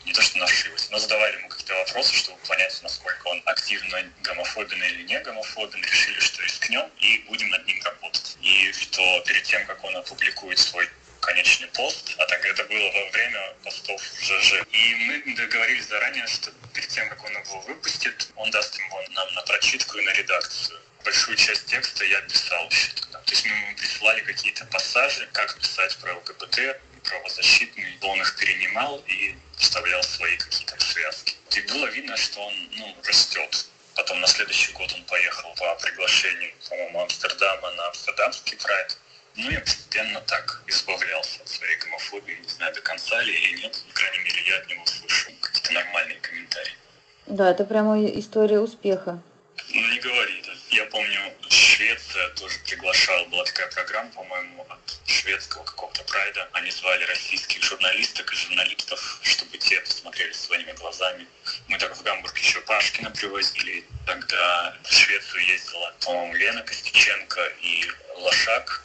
не 0.06 0.14
то 0.14 0.22
что 0.22 0.38
нашивость, 0.40 0.92
но 0.92 0.98
задавали 0.98 1.38
ему 1.38 1.48
какие-то 1.48 1.76
вопросы, 1.76 2.14
чтобы 2.16 2.40
понять, 2.48 2.78
насколько 2.82 3.28
он 3.28 3.42
активно 3.46 4.04
гомофобен 4.22 4.84
или 4.84 5.04
не 5.04 5.20
гомофобен. 5.20 5.82
Решили, 5.82 6.20
что 6.20 6.42
рискнем 6.44 6.90
и 7.00 7.20
будем 7.28 7.50
над 7.50 7.66
ним 7.66 7.82
работать. 7.84 8.38
И 8.42 8.72
что 8.74 9.22
перед 9.22 9.44
тем, 9.44 9.66
как 9.66 9.84
он 9.84 9.96
опубликует 9.96 10.60
свой 10.60 10.90
конечный 11.22 11.68
пост, 11.70 12.14
а 12.18 12.26
так 12.26 12.46
это 12.46 12.66
было 12.66 12.92
во 12.92 13.10
время 13.12 13.54
постов 13.64 14.02
ЖЖ. 14.22 14.66
И 14.72 14.96
мы 14.96 15.36
договорились 15.36 15.88
заранее, 15.88 16.28
что 16.28 16.52
перед 16.74 16.90
тем, 16.90 17.08
как 17.10 17.24
он 17.24 17.32
его 17.32 17.62
выпустит, 17.62 18.30
он 18.36 18.52
даст 18.52 18.78
его 18.78 19.02
нам 19.12 19.34
на 19.34 19.42
прочитку 19.44 19.98
и 19.98 20.06
на 20.06 20.14
редакцию. 20.14 20.80
большую 21.04 21.38
часть 21.38 21.66
текста 21.66 22.06
я 22.06 22.22
писал 22.22 22.70
еще 22.70 22.92
тогда. 22.94 23.20
То 23.20 23.32
есть 23.32 23.46
мы 23.46 23.76
присылали 23.78 24.22
какие-то 24.22 24.66
пассажи, 24.66 25.28
как 25.32 25.58
писать 25.60 25.98
про 25.98 26.14
ЛГБТ, 26.14 26.80
правозащитный, 27.04 27.98
он 28.02 28.22
их 28.22 28.36
перенимал 28.38 29.04
и 29.08 29.36
вставлял 29.58 30.04
свои 30.04 30.38
какие-то 30.38 30.80
связки. 30.84 31.36
И 31.56 31.62
было 31.62 31.86
видно, 31.88 32.18
что 32.18 32.40
он 32.42 32.54
ну, 32.78 32.96
растет. 33.06 33.68
Потом 33.96 34.20
на 34.22 34.28
следующий 34.28 34.72
год 34.74 34.92
он 34.94 35.04
поехал 35.04 35.54
по 35.56 35.76
приглашению, 35.76 36.52
по-моему, 36.70 37.02
Амстердама 37.04 37.72
на 37.72 37.88
Амстердамский 37.88 38.58
прайд. 38.58 38.98
Ну, 39.36 39.50
я 39.50 39.60
постепенно 39.62 40.22
так 40.22 40.62
избавлялся 40.68 41.42
от 41.42 41.50
своей 41.50 41.78
гомофобии. 41.78 42.40
Не 42.42 42.50
знаю, 42.50 42.74
до 42.74 42.82
конца 42.82 43.22
ли 43.22 43.34
или 43.34 43.62
нет. 43.62 43.84
По 43.88 43.94
крайней 43.94 44.24
мере, 44.24 44.44
я 44.48 44.58
от 44.58 44.68
него 44.68 44.86
слышу 44.86 45.32
какие-то 45.42 45.74
нормальные 45.74 46.20
комментарии. 46.20 46.74
Да, 47.26 47.52
это 47.52 47.66
прямо 47.66 48.04
история 48.06 48.60
успеха. 48.60 49.22
Ну, 49.70 49.88
не 49.88 50.00
говори, 50.00 50.44
да. 50.46 50.54
Я 50.74 50.86
помню, 50.86 51.20
Швеция 51.50 52.30
тоже 52.30 52.58
приглашала, 52.66 53.26
была 53.26 53.44
такая 53.44 53.68
программа, 53.68 54.10
по-моему, 54.10 54.66
от 54.68 54.80
шведского 55.06 55.64
какого-то 55.64 56.04
прайда. 56.06 56.50
Они 56.54 56.72
звали 56.72 57.04
российских 57.04 57.62
журналисток 57.62 58.34
и 58.34 58.36
журналистов, 58.36 59.20
чтобы 59.22 59.56
те 59.60 59.80
посмотрели 59.82 60.32
своими 60.32 60.72
глазами. 60.72 61.28
Мы 61.68 61.78
так 61.78 61.96
в 61.96 62.02
Гамбург 62.02 62.36
еще 62.40 62.60
Пашкина 62.62 63.12
привозили. 63.12 63.86
Тогда 64.08 64.76
в 64.82 64.92
Швецию 64.92 65.46
ездила, 65.46 65.94
по-моему, 66.04 66.34
Лена 66.34 66.64
Костюченко 66.64 67.52
и 67.62 67.92
Лошак. 68.18 68.84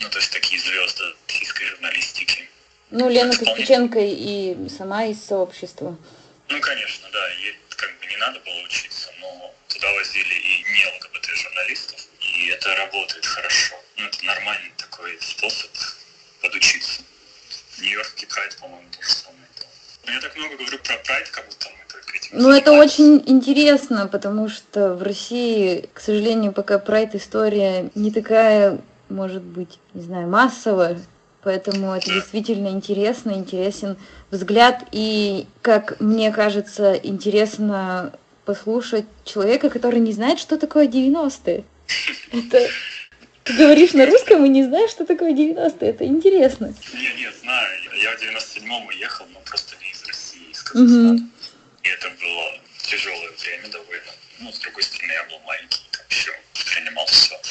Ну, 0.00 0.10
то 0.10 0.18
есть 0.18 0.30
такие 0.30 0.60
звезды 0.60 1.14
российской 1.26 1.64
журналистики. 1.64 2.50
Ну, 2.90 3.08
Лена 3.08 3.34
Костюченко 3.34 4.00
и 4.00 4.68
сама 4.68 5.06
из 5.06 5.24
сообщества. 5.24 5.96
Ну, 6.48 6.60
конечно, 6.60 7.08
да. 7.10 7.30
Ей 7.30 7.58
как 7.70 7.98
бы 8.00 8.06
не 8.06 8.16
надо 8.18 8.38
было 8.40 8.60
учиться, 8.64 9.10
но 9.18 9.54
туда 9.70 9.92
возили 9.92 10.34
и 10.34 10.64
не 10.64 10.84
ЛГБТ-журналистов, 10.98 12.00
и 12.20 12.48
это 12.48 12.74
работает 12.76 13.24
хорошо. 13.24 13.76
Ну, 13.96 14.06
это 14.06 14.24
нормальный 14.24 14.72
такой 14.76 15.18
способ 15.20 15.70
подучиться. 16.42 17.02
Нью-Йоркский 17.80 18.26
прайд, 18.26 18.56
по-моему, 18.60 18.88
то 18.90 19.02
же 19.02 19.10
самое. 19.10 19.40
Но 20.06 20.12
я 20.12 20.20
так 20.20 20.36
много 20.36 20.56
говорю 20.56 20.78
про 20.78 20.96
прайд, 20.98 21.28
как 21.30 21.46
будто 21.46 21.68
мы 21.68 21.92
только 21.92 22.16
этим 22.16 22.30
Ну, 22.32 22.50
это 22.50 22.72
очень 22.72 23.22
интересно, 23.26 24.06
потому 24.06 24.48
что 24.48 24.94
в 24.94 25.02
России, 25.02 25.88
к 25.94 26.00
сожалению, 26.00 26.52
пока 26.52 26.78
прайд 26.78 27.14
история 27.14 27.90
не 27.94 28.10
такая, 28.10 28.80
может 29.08 29.42
быть, 29.42 29.78
не 29.94 30.02
знаю, 30.02 30.28
массовая, 30.28 31.00
Поэтому 31.42 31.92
это 31.92 32.06
действительно 32.06 32.68
интересно, 32.68 33.32
интересен 33.32 33.96
взгляд. 34.30 34.84
И, 34.92 35.46
как 35.62 35.98
мне 36.00 36.30
кажется, 36.32 36.92
интересно 36.92 38.12
послушать 38.50 39.04
человека, 39.24 39.70
который 39.70 40.00
не 40.00 40.12
знает, 40.12 40.40
что 40.40 40.58
такое 40.58 40.88
90-е. 40.88 41.62
Это... 42.32 42.68
Ты 43.44 43.52
говоришь 43.54 43.92
на 43.92 44.06
русском 44.06 44.44
и 44.44 44.48
не 44.48 44.64
знаешь, 44.64 44.90
что 44.90 45.06
такое 45.06 45.32
90-е. 45.32 45.90
Это 45.90 46.04
интересно. 46.04 46.74
Не, 46.92 47.12
не, 47.14 47.30
знаю. 47.32 47.78
Я 47.94 48.16
в 48.16 48.20
97-м 48.20 48.86
уехал, 48.86 49.26
но 49.32 49.40
просто 49.40 49.76
не 49.80 49.90
из 49.92 50.04
России, 50.04 50.50
из 50.50 50.62
Казахстана. 50.62 51.14
Угу. 51.14 51.22
И 51.84 51.88
это 51.88 52.10
было 52.10 52.44
тяжелое 52.82 53.30
время 53.38 53.68
довольно. 53.68 54.12
Ну, 54.40 54.52
с 54.52 54.58
другой 54.58 54.82
стороны, 54.82 55.12
я 55.12 55.24
был 55.30 55.38
маленький, 55.46 55.82
там 55.92 56.04
еще 56.10 56.32
с 56.52 56.64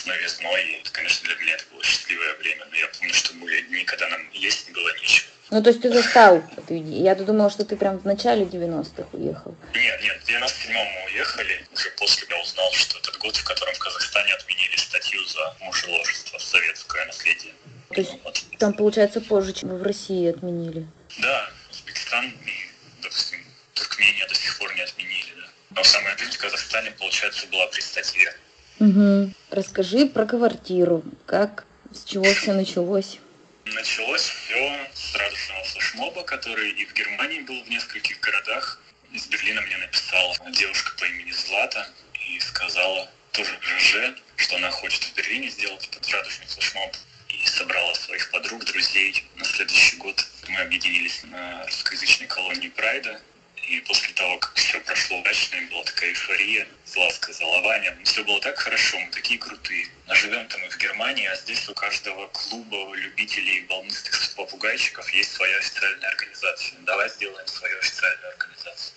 новизной. 0.05 0.63
И, 0.63 0.83
конечно, 0.91 1.27
для 1.27 1.35
меня 1.37 1.53
это 1.55 1.65
было 1.71 1.83
счастливое 1.83 2.35
время. 2.35 2.65
Но 2.69 2.75
я 2.75 2.87
помню, 2.87 3.13
что 3.13 3.33
были 3.33 3.61
дни, 3.61 3.83
когда 3.83 4.07
нам 4.09 4.29
есть 4.31 4.71
было 4.71 4.89
нечего. 5.01 5.29
Ну, 5.51 5.63
то 5.63 5.69
есть 5.69 5.81
ты 5.81 5.91
застал 5.91 6.43
Я 6.69 7.15
думала, 7.15 7.49
что 7.49 7.65
ты 7.65 7.75
прям 7.75 7.97
в 7.97 8.05
начале 8.05 8.43
90-х 8.45 9.07
уехал. 9.13 9.55
Нет, 9.73 10.01
нет, 10.03 10.21
в 10.23 10.29
97-м 10.29 10.75
мы 10.75 11.05
уехали. 11.07 11.65
Уже 11.73 11.89
после 11.97 12.27
я 12.29 12.39
узнал, 12.41 12.71
что 12.73 12.99
этот 12.99 13.17
год, 13.17 13.35
в 13.35 13.43
котором 13.43 13.73
в 13.73 13.79
Казахстане 13.79 14.33
отменили 14.35 14.75
статью 14.75 15.25
за 15.25 15.55
мужеложество, 15.61 16.37
советское 16.37 17.05
наследие. 17.05 17.53
То 17.89 18.01
есть 18.01 18.13
вот. 18.23 18.43
там, 18.59 18.73
получается, 18.73 19.21
позже, 19.21 19.53
чем 19.53 19.69
в 19.69 19.81
России 19.81 20.29
отменили? 20.29 20.87
Да, 21.17 21.49
Узбекистан 21.71 22.25
и, 22.45 23.01
допустим, 23.01 23.43
Туркмения 23.73 24.27
до 24.27 24.35
сих 24.35 24.57
пор 24.59 24.73
не 24.75 24.81
отменили, 24.81 25.33
да. 25.35 25.49
Но 25.71 25.83
самая 25.83 26.15
жизнь 26.17 26.33
в 26.33 26.37
Казахстане, 26.37 26.91
получается, 26.91 27.47
была 27.47 27.65
при 27.67 27.81
статье. 27.81 28.31
Угу. 28.79 29.33
Расскажи 29.51 30.05
про 30.05 30.25
квартиру. 30.25 31.03
Как, 31.25 31.65
с 31.91 32.05
чего 32.05 32.23
все 32.33 32.53
началось? 32.53 33.19
Началось 33.65 34.21
все 34.21 34.89
с 34.93 35.15
радостного 35.15 35.63
флешмоба, 35.65 36.23
который 36.23 36.71
и 36.71 36.85
в 36.85 36.93
Германии 36.93 37.41
был 37.41 37.61
в 37.63 37.69
нескольких 37.69 38.19
городах. 38.21 38.81
Из 39.11 39.27
Берлина 39.27 39.61
мне 39.61 39.77
написала 39.77 40.35
девушка 40.51 40.91
по 40.97 41.05
имени 41.05 41.31
Злата 41.31 41.87
и 42.27 42.39
сказала 42.39 43.09
тоже 43.31 43.51
в 43.59 43.63
ЖЖ, 43.63 44.15
что 44.37 44.55
она 44.55 44.71
хочет 44.71 45.03
в 45.03 45.15
Берлине 45.15 45.49
сделать 45.49 45.87
этот 45.91 46.09
радостный 46.09 46.47
флешмоб. 46.47 46.95
И 47.27 47.47
собрала 47.47 47.93
своих 47.95 48.31
подруг, 48.31 48.65
друзей. 48.65 49.25
На 49.35 49.45
следующий 49.45 49.97
год 49.97 50.25
мы 50.47 50.61
объединились 50.61 51.23
на 51.23 51.65
русскоязычной 51.65 52.27
колонии 52.27 52.69
Прайда 52.69 53.21
и 53.67 53.79
после 53.81 54.13
того, 54.13 54.37
как 54.39 54.57
все 54.69 54.79
прошло 54.81 55.17
удачно, 55.17 55.55
и 55.55 55.65
была 55.65 55.83
такая 55.83 56.11
эйфория, 56.11 56.67
Зла 56.85 57.09
сказала, 57.09 57.59
Ваня, 57.61 57.95
ну 57.97 58.05
все 58.05 58.23
было 58.23 58.39
так 58.39 58.55
хорошо, 58.59 58.99
мы 58.99 59.09
такие 59.09 59.39
крутые. 59.39 59.87
А 60.05 60.13
живем-то 60.13 60.59
мы 60.59 60.69
в 60.69 60.77
Германии, 60.77 61.25
а 61.25 61.35
здесь 61.37 61.67
у 61.69 61.73
каждого 61.73 62.27
клуба 62.27 62.93
любителей 62.93 63.65
волнистых 63.67 64.35
попугайчиков 64.35 65.09
есть 65.11 65.31
своя 65.31 65.57
официальная 65.57 66.09
организация. 66.09 66.77
Давай 66.81 67.09
сделаем 67.09 67.47
свою 67.47 67.79
официальную 67.79 68.29
организацию. 68.29 68.93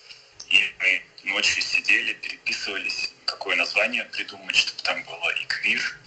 И 0.50 0.74
мы 0.78 1.02
ночью 1.30 1.62
сидели, 1.62 2.12
переписывались, 2.12 3.10
какое 3.24 3.56
название 3.56 4.04
придумать, 4.04 4.56
чтобы 4.56 4.82
там 4.82 5.02
было 5.04 5.30
и 5.30 5.44
квир, 5.46 5.98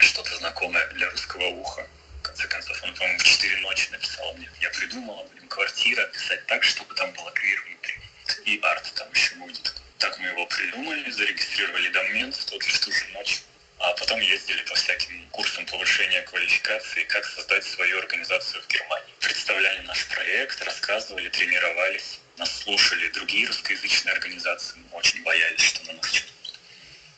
и 0.00 0.02
что-то 0.02 0.34
знакомое 0.38 0.84
для 0.94 1.08
русского 1.10 1.44
уха 1.44 1.86
конце 2.22 2.48
концов, 2.48 2.82
он, 2.82 2.92
по-моему, 2.94 3.18
в 3.18 3.22
4 3.22 3.56
ночи 3.58 3.88
написал 3.92 4.34
мне. 4.34 4.50
Я 4.60 4.70
придумала, 4.70 5.24
блин, 5.32 5.46
квартира, 5.48 6.06
писать 6.08 6.44
так, 6.46 6.64
чтобы 6.64 6.92
там 6.94 7.12
было 7.12 7.30
квир 7.30 7.62
внутри. 7.68 7.94
И 8.46 8.60
арт 8.62 8.92
там 8.94 9.08
еще 9.12 9.34
будет. 9.34 9.74
Так 9.98 10.18
мы 10.18 10.28
его 10.28 10.46
придумали, 10.46 11.10
зарегистрировали 11.10 11.88
домен 11.88 12.32
в 12.32 12.44
тот 12.44 12.62
же 12.62 12.80
ту 12.80 12.92
же 12.92 13.04
ночь. 13.08 13.42
А 13.78 13.92
потом 13.92 14.20
ездили 14.20 14.62
по 14.62 14.74
всяким 14.74 15.28
курсам 15.30 15.66
повышения 15.66 16.22
квалификации, 16.22 17.02
как 17.04 17.26
создать 17.26 17.64
свою 17.64 17.98
организацию 17.98 18.62
в 18.62 18.68
Германии. 18.68 19.14
Представляли 19.20 19.80
наш 19.80 20.06
проект, 20.06 20.62
рассказывали, 20.62 21.28
тренировались. 21.28 22.20
Нас 22.38 22.62
слушали 22.62 23.08
другие 23.08 23.46
русскоязычные 23.48 24.12
организации. 24.12 24.78
Мы 24.78 24.98
очень 24.98 25.22
боялись, 25.24 25.60
что 25.60 25.84
на 25.86 25.98
нас 25.98 26.24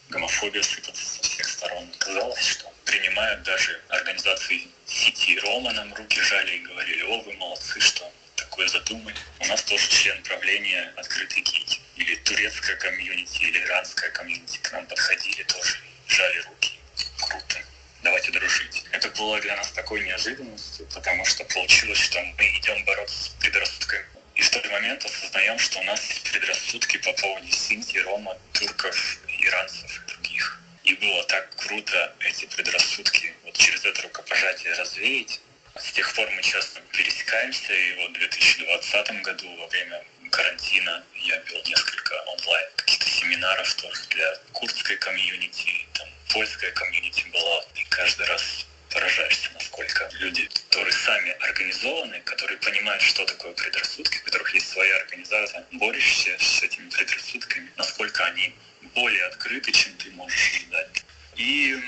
гомофобия 0.09 0.63
сыпется 0.63 1.05
со 1.05 1.23
всех 1.23 1.49
сторон. 1.49 1.89
Казалось, 1.99 2.45
что 2.45 2.73
принимают 2.85 3.43
даже 3.43 3.81
организации 3.89 4.69
сети 4.87 5.39
Рома 5.41 5.73
нам 5.73 5.93
руки 5.95 6.21
жали 6.23 6.57
и 6.57 6.61
говорили, 6.61 7.03
о, 7.03 7.21
вы 7.21 7.35
молодцы, 7.35 7.79
что 7.81 8.11
такое 8.39 8.69
задумали. 8.69 9.17
У 9.41 9.47
нас 9.47 9.63
тоже 9.63 9.89
член 9.89 10.23
правления 10.23 10.93
«Открытый 10.97 11.43
гей». 11.43 11.81
Или 11.97 12.15
турецкая 12.17 12.77
комьюнити, 12.77 13.43
или 13.43 13.59
иранская 13.59 14.11
комьюнити 14.11 14.59
к 14.59 14.73
нам 14.73 14.87
подходили 14.87 15.43
тоже, 15.45 15.79
жали 16.07 16.39
руки. 16.41 16.79
Круто. 17.21 17.59
Давайте 18.03 18.31
дружить. 18.31 18.85
Это 18.93 19.09
было 19.11 19.41
для 19.41 19.57
нас 19.57 19.69
такой 19.73 20.05
неожиданностью, 20.05 20.87
потому 20.95 21.25
что 21.25 21.45
получилось, 21.45 21.99
что 21.99 22.23
мы 22.23 22.57
идем 22.57 22.85
бороться 22.85 23.25
с 23.25 23.29
предрассудками. 23.41 24.07
И 24.37 24.41
в 24.43 24.51
тот 24.51 24.71
момент 24.71 25.05
осознаем, 25.05 25.59
что 25.59 25.81
у 25.81 25.83
нас 25.83 26.01
есть 26.09 26.31
предрассудки 26.31 26.97
по 26.99 27.13
поводу 27.15 27.51
синти, 27.51 27.99
рома, 27.99 28.39
турков, 28.53 29.19
иранцев 29.27 30.05
и 30.07 30.13
других. 30.13 30.61
И 30.85 30.95
было 30.95 31.25
так 31.25 31.55
круто 31.57 32.15
эти 32.21 32.47
предрассудки 32.47 33.35
вот 33.45 33.57
через 33.57 33.85
это 33.85 34.03
рукопожатие 34.03 34.75
развеять. 34.75 35.41
С 35.81 35.93
тех 35.93 36.13
пор 36.15 36.29
мы 36.31 36.43
часто 36.43 36.81
пересекаемся, 36.93 37.73
и 37.73 37.95
вот 37.97 38.11
в 38.11 38.13
2020 38.15 39.23
году 39.23 39.57
во 39.57 39.67
время 39.69 40.05
карантина 40.31 41.05
я 41.15 41.37
вел 41.37 41.63
несколько 41.67 42.15
онлайн 42.15 42.67
каких-то 42.77 43.09
семинаров 43.09 43.75
тоже 43.75 44.01
для 44.11 44.37
курдской 44.53 44.97
комьюнити, 44.97 45.87
там 45.95 46.09
польская 46.33 46.71
комьюнити 46.73 47.25
была, 47.33 47.65
и 47.75 47.85
каждый 47.85 48.27
раз 48.27 48.67
поражаешься, 48.91 49.51
насколько 49.55 50.09
люди, 50.15 50.49
которые 50.69 50.93
сами 50.93 51.31
организованы, 51.49 52.21
которые 52.21 52.59
понимают, 52.59 53.03
что 53.03 53.25
такое 53.25 53.53
предрассудки, 53.53 54.19
у 54.19 54.25
которых 54.25 54.53
есть 54.55 54.69
своя 54.69 54.97
организация, 54.97 55.65
борешься 55.73 56.37
с 56.41 56.63
этими 56.63 56.89
предрассудками, 56.91 57.71
насколько 57.77 58.25
они 58.25 58.55
более 58.95 59.25
открыты, 59.27 59.73
чем 59.73 59.93
ты 59.95 60.11
можешь 60.11 60.57
ожидать. 60.57 61.05
И 61.37 61.81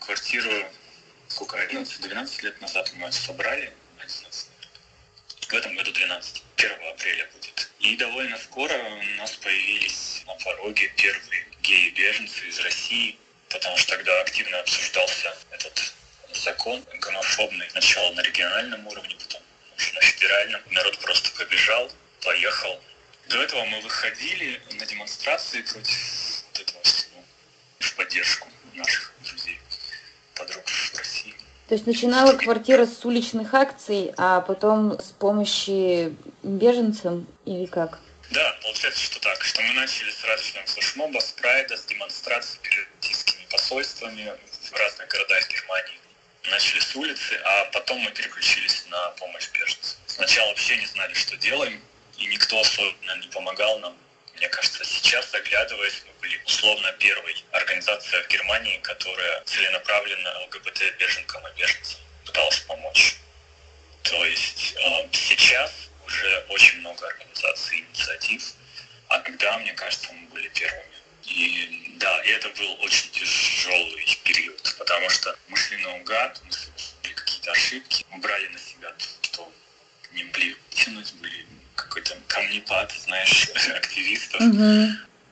квартиру, 0.00 0.70
сколько, 1.28 1.58
11-12 1.58 2.42
лет 2.42 2.60
назад 2.60 2.90
мы 2.94 3.10
собрали, 3.12 3.72
11, 3.98 4.50
в 5.48 5.54
этом 5.54 5.76
году 5.76 5.92
12, 5.92 6.42
1 6.56 6.70
апреля 6.92 7.28
будет. 7.32 7.70
И 7.80 7.96
довольно 7.96 8.36
скоро 8.38 8.76
у 8.76 9.02
нас 9.18 9.32
появились 9.36 10.22
на 10.26 10.34
пороге 10.36 10.92
первые 10.96 11.46
геи-беженцы 11.62 12.48
из 12.48 12.58
России, 12.60 13.18
потому 13.48 13.76
что 13.76 13.96
тогда 13.96 14.20
активно 14.20 14.58
обсуждался 14.60 15.36
этот 15.50 15.94
закон 16.32 16.84
гомофобный 17.00 17.70
сначала 17.70 18.12
на 18.14 18.22
региональном 18.22 18.86
уровне, 18.86 19.16
потом 19.18 19.42
уже 19.76 19.92
на 19.94 20.00
федеральном. 20.00 20.62
Народ 20.70 20.98
просто 20.98 21.30
побежал, 21.38 21.90
поехал. 22.22 22.82
До 23.28 23.42
этого 23.42 23.64
мы 23.64 23.80
выходили 23.80 24.60
на 24.72 24.86
демонстрации 24.86 25.62
против 25.62 26.44
вот 26.48 26.60
этого 26.60 26.82
всего. 26.82 27.24
В 27.80 27.94
поддержку 27.94 28.48
наших 28.74 29.12
друзей, 29.20 29.60
подруг 30.34 30.66
в 30.68 30.98
России. 30.98 31.15
То 31.68 31.74
есть 31.74 31.86
начинала 31.86 32.32
квартира 32.32 32.86
с 32.86 33.04
уличных 33.04 33.52
акций, 33.52 34.12
а 34.16 34.40
потом 34.40 35.00
с 35.00 35.10
помощи 35.10 36.14
беженцам 36.44 37.26
или 37.44 37.66
как? 37.66 37.98
Да, 38.30 38.56
получается, 38.62 39.00
что 39.00 39.20
так, 39.20 39.42
что 39.42 39.60
мы 39.62 39.74
начали 39.74 40.10
с 40.10 40.24
различных 40.24 40.66
флешмоба, 40.66 41.18
с 41.18 41.32
прайда, 41.32 41.76
с 41.76 41.84
демонстраций 41.86 42.60
перед 42.62 42.86
российскими 43.00 43.44
посольствами 43.50 44.32
в 44.70 44.72
разных 44.72 45.08
городах 45.08 45.48
Германии. 45.48 45.98
Начали 46.50 46.78
с 46.78 46.94
улицы, 46.94 47.34
а 47.44 47.64
потом 47.72 47.98
мы 47.98 48.10
переключились 48.12 48.84
на 48.88 49.10
помощь 49.18 49.50
беженцам. 49.52 49.98
Сначала 50.06 50.48
вообще 50.48 50.76
не 50.76 50.86
знали, 50.86 51.14
что 51.14 51.36
делаем, 51.36 51.80
и 52.18 52.26
никто 52.26 52.60
особенно 52.60 53.16
не 53.20 53.26
помогал 53.28 53.80
нам. 53.80 53.96
Мне 54.36 54.48
кажется, 54.50 54.84
сейчас, 54.84 55.32
оглядываясь, 55.32 56.02
мы 56.06 56.12
были 56.20 56.38
условно 56.44 56.92
первой 56.92 57.44
организацией 57.52 58.22
в 58.22 58.28
Германии, 58.28 58.78
которая 58.78 59.42
целенаправленно 59.44 60.40
ЛГБТ-беженкам 60.40 61.42
и 61.48 61.58
беженцам 61.58 62.00
пыталась 62.26 62.60
помочь. 62.60 63.16
То 64.02 64.24
есть 64.26 64.74
э, 64.76 65.08
сейчас 65.12 65.72
уже 66.06 66.46
очень 66.50 66.80
много 66.80 67.06
организаций, 67.06 67.80
инициатив, 67.80 68.54
а 69.08 69.20
тогда, 69.20 69.58
мне 69.58 69.72
кажется, 69.72 70.12
мы 70.12 70.28
были 70.28 70.48
первыми. 70.48 70.96
И 71.24 71.94
да, 71.96 72.22
и 72.22 72.28
это 72.28 72.50
был 72.50 72.80
очень 72.82 73.10
тяжелый 73.10 74.18
период, 74.22 74.76
потому 74.78 75.08
что 75.08 75.36
мы 75.48 75.56
шли 75.56 75.78
наугад, 75.78 76.40
мы 76.44 76.52
совершили 76.52 77.14
какие-то 77.14 77.52
ошибки, 77.52 78.04
мы 78.10 78.18
брали 78.18 78.48
на 78.48 78.58
себя 78.58 78.90
то, 78.92 79.04
что 79.22 79.52
не 80.12 80.24
могли 80.24 80.56
тянуть, 80.70 81.12
были 81.14 81.46
какой-то 81.76 82.16
камнепад, 82.28 82.92
знаешь, 83.04 83.48
активистов, 83.76 84.40
Угу. 84.40 84.90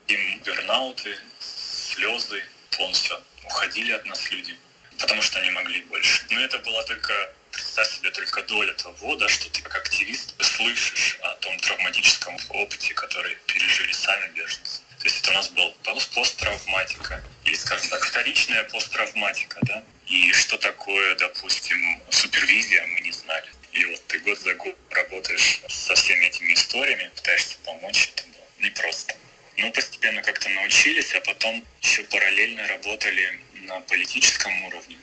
им 0.09 0.41
бернауты, 0.45 1.17
слезы, 1.41 2.43
полностью 2.77 3.17
уходили 3.45 3.93
от 3.93 4.05
нас 4.07 4.31
люди, 4.31 4.57
потому 4.99 5.23
что 5.23 5.41
они 5.41 5.51
могли 5.51 5.83
больше. 5.83 6.23
Но 6.31 6.41
это 6.41 6.59
была 6.61 6.83
только, 6.85 7.13
представь 7.53 7.91
себе, 7.91 8.11
только 8.11 8.43
доля 8.43 8.73
того, 8.75 9.17
да, 9.17 9.29
что 9.29 9.49
ты 9.51 9.63
как 9.63 9.77
активист 9.77 10.35
слышишь 10.43 11.19
о 11.23 11.35
том 11.37 11.59
травматическом 11.61 12.37
опыте, 12.51 12.95
который 12.95 13.37
пережили 13.47 13.93
сами 13.93 14.29
беженцы. 14.35 14.81
То 14.99 15.05
есть 15.05 15.21
это 15.21 15.31
у 15.33 15.35
нас 15.35 15.49
был 15.51 15.75
посттравматика, 16.15 17.23
или, 17.45 17.55
скажем 17.55 17.89
так, 17.91 18.05
вторичная 18.05 18.65
посттравматика, 18.65 19.59
да, 19.63 19.85
и 20.07 20.33
что 20.33 20.57
такое, 20.59 21.15
допустим, 21.17 22.03
супервизия, 22.11 22.87
мы 22.87 23.01
не 23.01 23.13
знали. 23.13 23.49
И 23.75 23.85
вот 23.87 24.07
ты 24.07 24.21
год 24.21 24.39
за 24.39 24.55
год 24.55 24.77
работаешь 24.91 25.61
со 25.69 25.95
всеми 25.97 26.27
этими 26.27 26.55
историями, 26.55 27.11
пытаешься 27.17 27.57
помочь, 27.65 28.09
это 28.15 28.25
было 28.29 28.47
непросто. 28.61 29.17
Ну, 29.57 29.71
постепенно 29.73 30.23
как-то 30.23 30.49
научились, 30.49 31.13
а 31.15 31.21
потом 31.21 31.65
еще 31.83 32.05
параллельно 32.05 32.67
работали 32.69 33.41
на 33.55 33.81
политическом 33.81 34.65
уровне. 34.65 34.97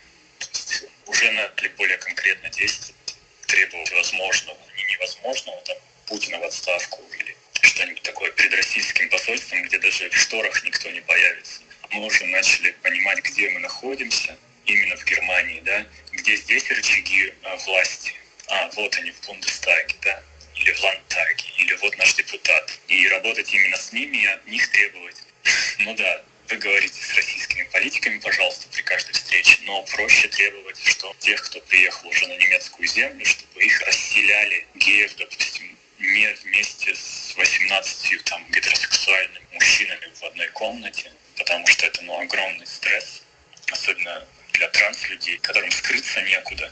Уже 1.06 1.32
начали 1.32 1.68
более 1.70 1.98
конкретно 1.98 2.50
действовать, 2.50 3.16
требовать 3.48 3.92
возможного, 3.92 4.58
не 4.78 4.84
невозможного, 4.94 5.62
там, 5.64 5.78
Путина 6.08 6.40
в 6.40 6.44
отставку 6.44 7.02
или 7.20 7.36
что-нибудь 7.62 8.04
такое 8.04 8.32
перед 8.32 8.54
российским 8.54 9.10
посольством, 9.10 9.64
где 9.64 9.80
даже 9.80 10.10
в 10.10 10.16
шторах 10.16 10.64
никто 10.64 10.90
не 10.92 11.02
появится. 11.02 11.62
Мы 11.90 12.06
уже 12.06 12.26
начали 12.28 12.72
понимать, 12.84 13.20
где 13.20 13.50
мы 13.50 13.60
находимся, 13.60 14.38
именно 14.66 14.96
в 14.96 15.06
Германии, 15.06 15.60
да, 15.66 15.86
где 16.14 16.36
здесь 16.38 16.70
рычаги 16.70 17.34
а, 17.44 17.58
власти. 17.58 18.14
А, 18.52 18.70
вот 18.76 18.94
они 18.98 19.12
в 19.12 19.22
Бундестаге, 19.26 19.96
да, 20.02 20.22
или 20.56 20.74
в 20.74 20.84
Ландтаге, 20.84 21.46
или 21.58 21.74
вот 21.76 21.98
наш 21.98 22.14
депутат. 22.16 22.70
И 22.90 23.08
работать 23.08 23.54
именно 23.54 23.78
с 23.78 23.94
ними 23.94 24.18
и 24.18 24.26
от 24.26 24.46
них 24.46 24.70
требовать. 24.72 25.16
Ну 25.80 25.96
да, 25.96 26.22
вы 26.50 26.58
говорите 26.58 27.02
с 27.02 27.16
российскими 27.16 27.64
политиками, 27.64 28.20
пожалуйста, 28.20 28.68
при 28.68 28.82
каждой 28.82 29.14
встрече, 29.14 29.58
но 29.64 29.82
проще 29.84 30.28
требовать, 30.28 30.78
что 30.84 31.16
тех, 31.20 31.42
кто 31.44 31.62
приехал 31.62 32.10
уже 32.10 32.28
на 32.28 32.36
немецкую 32.38 32.88
землю, 32.88 33.26
чтобы 33.26 33.64
их 33.64 33.82
расселяли 33.88 34.68
геев, 34.76 35.16
допустим, 35.16 35.78
не 35.98 36.28
вместе 36.44 36.94
с 36.94 37.34
18 37.38 38.24
там, 38.26 38.46
гетеросексуальными 38.52 39.46
мужчинами 39.54 40.12
в 40.14 40.24
одной 40.24 40.50
комнате, 40.50 41.12
потому 41.38 41.66
что 41.68 41.86
это 41.86 42.04
ну, 42.04 42.20
огромный 42.20 42.68
стресс, 42.68 43.24
особенно 43.72 44.28
для 44.52 44.68
транс-людей, 44.68 45.38
которым 45.38 45.72
скрыться 45.72 46.22
некуда. 46.22 46.72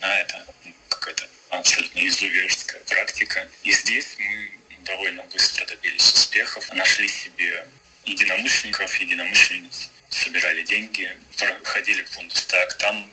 А 0.00 0.18
это 0.18 0.46
какая-то 1.04 1.28
абсолютно 1.50 2.06
изуверская 2.06 2.80
практика. 2.80 3.48
И 3.62 3.72
здесь 3.72 4.16
мы 4.18 4.50
довольно 4.84 5.22
быстро 5.24 5.66
добились 5.66 6.12
успехов, 6.12 6.72
нашли 6.72 7.08
себе 7.08 7.66
единомышленников, 8.04 8.94
единомышленниц, 8.96 9.90
собирали 10.08 10.62
деньги, 10.62 11.16
ходили 11.64 12.02
в 12.04 12.16
Бундестаг, 12.16 12.74
там 12.78 13.10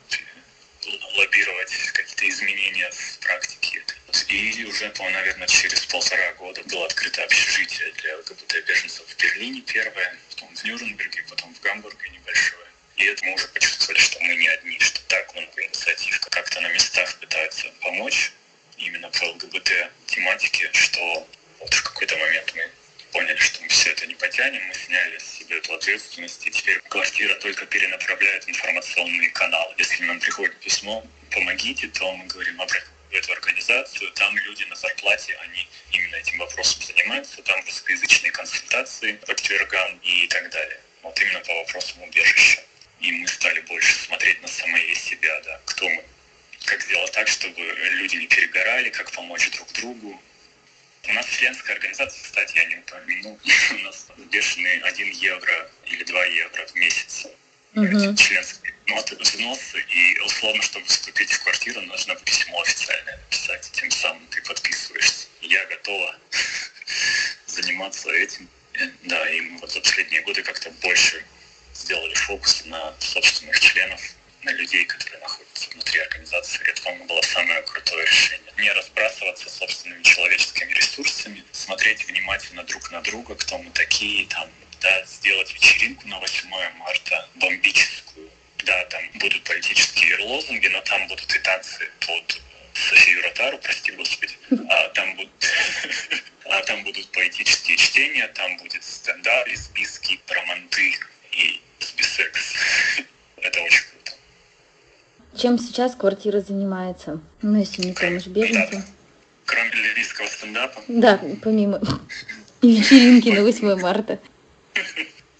лоббировать 1.16 1.72
какие-то 1.94 2.30
изменения 2.30 2.90
в 2.92 3.20
практике. 3.20 3.84
И 4.28 4.66
уже, 4.66 4.90
по 4.92 5.10
наверное, 5.10 5.48
через 5.48 5.86
полтора 5.86 6.34
года 6.34 6.64
было 6.64 6.86
открыто 6.86 7.24
общежитие 7.24 7.92
для 7.94 8.18
ЛГБТ-беженцев 8.18 9.06
в 9.06 9.18
Берлине 9.18 9.62
первое, 9.62 10.18
потом 10.30 10.56
в 10.56 10.64
Нюрнберге, 10.64 11.24
потом 11.30 11.54
в 11.54 11.60
Гамбурге 11.62 12.10
небольшое. 12.10 12.68
И 12.98 13.06
это 13.06 13.26
мы 13.26 13.34
уже 13.34 13.48
почувствовали, 13.50 14.00
что 14.00 14.20
мы 14.22 14.36
не 14.36 14.48
одни, 14.48 14.80
что 14.80 15.00
так 15.08 15.34
много 15.36 15.64
инициатив 15.66 16.21
как-то 16.52 16.68
на 16.68 16.74
местах 16.74 17.16
пытаются 17.16 17.68
помочь 17.82 18.34
именно 18.78 19.10
по 19.10 19.24
ЛГБТ-тематике, 19.24 20.70
что 20.74 21.28
вот 21.60 21.74
в 21.74 21.84
какой-то 21.84 22.18
момент 22.18 22.54
мы 22.56 22.70
поняли, 23.14 23.38
что 23.38 23.62
мы 23.62 23.70
все 23.70 23.92
это 23.92 24.06
не 24.06 24.16
потянем, 24.16 24.62
мы 24.66 24.74
сняли 24.74 25.18
с 25.18 25.38
себя 25.38 25.58
эту 25.58 25.74
ответственность, 25.74 26.46
и 26.46 26.52
теперь 26.52 26.82
квартира 26.90 27.36
только 27.36 27.66
перенаправляет 27.68 28.50
информационные 28.50 29.30
каналы. 29.30 29.74
Если 29.78 30.04
нам 30.04 30.20
приходит 30.20 30.60
письмо 30.60 31.06
«помогите», 31.32 31.88
то 31.88 32.12
мы 32.12 32.26
говорим 32.26 32.60
обратно 32.62 32.92
в 33.10 33.14
эту 33.14 33.32
организацию, 33.32 34.12
там 34.12 34.38
люди 34.40 34.66
на 34.66 34.76
зарплате, 34.76 35.38
они 35.44 35.66
именно 35.94 36.16
этим 36.16 36.38
вопросом 36.38 36.82
занимаются, 36.82 37.42
там 37.44 37.62
русскоязычные 37.66 38.32
консультации 38.34 39.14
по 39.26 39.34
четвергам 39.36 40.00
и 40.04 40.28
так 40.28 40.50
далее. 40.50 40.82
Вот 41.02 41.18
именно 41.22 41.40
по 41.40 41.54
вопросам 41.54 42.04
убежища. 42.04 42.62
И 43.00 43.12
мы 43.14 43.28
стали 43.28 43.62
больше 43.62 43.96
смотреть 43.96 44.42
на 44.42 44.48
самое 44.50 44.94
себя, 44.96 45.40
да, 45.46 45.62
кто 45.66 45.88
мы, 45.88 46.04
как 46.66 46.82
сделать 46.82 47.12
так, 47.12 47.28
чтобы 47.28 47.62
люди 47.62 48.18
не 48.18 48.28
перегорали, 48.28 48.90
как 48.90 49.12
помочь 49.12 49.50
друг 49.52 49.72
другу, 49.74 50.22
у 51.08 51.14
нас 51.14 51.26
членская 51.26 51.74
организация, 51.74 52.24
кстати, 52.24 52.58
я 52.58 52.66
не 52.66 52.76
упомянул, 52.76 53.40
у 53.72 53.78
нас 53.80 54.08
бешеные 54.32 54.82
1 54.82 55.12
евро 55.12 55.70
или 55.86 56.04
2 56.04 56.26
евро 56.26 56.66
в 56.66 56.76
месяц. 56.76 57.28
Мгм. 57.74 58.16
Членские 58.18 58.74
взносы, 59.20 59.82
и 59.90 60.20
условно, 60.20 60.62
чтобы 60.62 60.86
вступить 60.86 61.32
в 61.32 61.44
квартиру, 61.44 61.82
нужно 61.82 62.16
письмо 62.18 62.62
официальное 62.62 63.18
написать, 63.18 63.70
тем 63.72 63.90
самым 63.90 64.28
ты 64.28 64.42
подписываешься. 64.42 65.28
Я 65.42 65.66
готова 65.68 66.16
заниматься 67.46 68.12
этим. 68.12 68.50
Да, 69.04 69.30
и 69.30 69.42
мы 69.42 69.60
вот 69.60 69.72
за 69.72 69.80
последние 69.80 70.22
годы 70.22 70.44
как-то 70.44 70.70
больше 70.82 71.26
сделали 71.74 72.14
фокус 72.14 72.66
на 72.66 72.94
собственных 73.00 73.60
членов, 73.60 74.02
на 74.44 74.52
людей, 74.52 74.86
которые 74.86 75.20
находятся 75.22 75.70
внутри 75.72 76.00
организации. 76.00 76.62
Это, 76.70 76.82
по-моему, 76.82 77.06
было 77.06 77.22
самое 77.22 77.62
крутое 77.64 78.06
решение. 78.06 78.54
Не 78.58 78.72
разбрасываться 78.72 79.50
собственными 79.50 80.04
человеческими 80.04 80.74
ресурсами, 80.74 81.44
смотреть 81.52 82.06
внимательно 82.08 82.64
друг 82.64 82.92
на 82.92 83.02
друга, 83.02 83.36
кто 83.36 83.58
мы 83.58 83.70
такие, 83.72 84.28
там, 84.28 84.50
да, 84.82 85.06
сделать 85.06 85.54
вечеринку 85.54 86.08
на 86.08 86.20
8 86.20 86.50
марта, 86.78 87.30
бомбическую. 87.36 88.30
Да, 88.66 88.86
там 88.86 89.04
будут 89.16 89.44
политические 89.44 90.18
лозунги, 90.20 90.68
но 90.68 90.82
там 90.82 91.08
будут 91.08 91.34
и 91.34 91.40
танцы 91.40 91.90
под 92.06 92.42
Софию 92.74 93.24
Ротару, 93.24 93.58
прости 93.58 93.92
господи. 93.92 94.36
А 94.70 94.90
там 94.90 95.16
будут, 95.16 95.32
а 96.46 96.62
там 96.64 96.84
будут 96.84 97.12
поэтические 97.12 97.78
чтения, 97.78 98.28
там 98.30 98.58
будет 98.58 98.84
стендап, 98.84 99.48
лесбийский, 99.48 100.20
про 100.28 100.42
манты 100.46 100.96
и 101.32 101.62
лесбисекс. 101.80 102.56
Это 103.38 103.62
очень. 103.62 103.91
Чем 105.42 105.58
сейчас 105.58 105.96
квартира 105.96 106.40
занимается? 106.40 107.20
Ну, 107.42 107.58
если 107.58 107.82
не 107.82 107.94
помощь 107.94 108.28
беженцам. 108.28 108.86
Кроме 109.46 109.72
лесбийского 109.72 110.28
стендапа. 110.28 110.84
Да, 110.88 111.20
помимо 111.42 111.82
вечеринки 112.62 113.30
на 113.30 113.42
8 113.42 113.76
марта. 113.82 114.20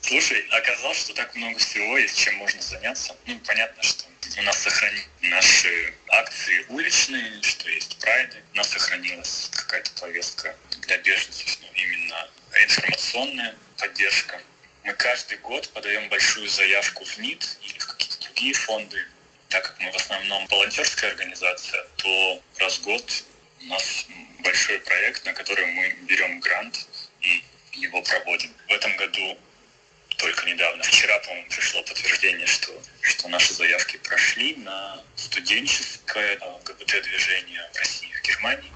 Слушай, 0.02 0.44
оказалось, 0.50 0.98
что 0.98 1.14
так 1.14 1.36
много 1.36 1.60
всего 1.60 2.00
есть, 2.00 2.18
чем 2.18 2.34
можно 2.38 2.60
заняться. 2.64 3.16
Ну, 3.28 3.40
понятно, 3.46 3.84
что 3.84 4.06
у 4.40 4.42
нас 4.42 4.58
сохранились 4.58 5.08
наши 5.22 5.94
акции 6.08 6.66
уличные, 6.70 7.40
что 7.44 7.70
есть 7.70 7.96
прайды. 8.00 8.38
У 8.56 8.58
нас 8.58 8.70
сохранилась 8.70 9.52
какая-то 9.54 9.92
повестка 10.02 10.56
для 10.82 10.98
беженцев, 10.98 11.60
ну, 11.62 11.68
именно 11.76 12.28
информационная 12.64 13.54
поддержка. 13.78 14.42
Мы 14.84 14.94
каждый 14.94 15.38
год 15.38 15.70
подаем 15.70 16.10
большую 16.10 16.50
заявку 16.50 17.06
в 17.06 17.18
МИД 17.20 17.60
или 17.62 17.78
в 17.78 17.86
какие-то 17.86 18.20
другие 18.26 18.56
фонды. 18.56 18.98
Так 19.52 19.64
как 19.64 19.80
мы 19.82 19.92
в 19.92 19.96
основном 19.96 20.48
волонтерская 20.48 21.12
организация, 21.12 21.86
то 21.98 22.42
раз 22.58 22.80
в 22.80 22.84
год 22.84 23.24
у 23.62 23.66
нас 23.66 24.06
большой 24.40 24.80
проект, 24.80 25.26
на 25.26 25.34
который 25.34 25.66
мы 25.66 25.90
берем 26.04 26.40
грант 26.40 26.88
и 27.20 27.44
его 27.74 28.02
проводим. 28.02 28.54
В 28.70 28.72
этом 28.72 28.96
году 28.96 29.38
только 30.18 30.46
недавно. 30.46 30.82
Вчера, 30.84 31.20
по-моему, 31.20 31.50
пришло 31.50 31.84
подтверждение, 31.84 32.48
что, 32.48 32.72
что 33.02 33.28
наши 33.28 33.54
заявки 33.54 33.98
прошли 33.98 34.56
на 34.56 35.04
студенческое 35.18 36.40
ЛГБТ-движение 36.40 37.70
в 37.74 37.78
России 37.78 38.10
и 38.10 38.14
в 38.14 38.22
Германии. 38.22 38.72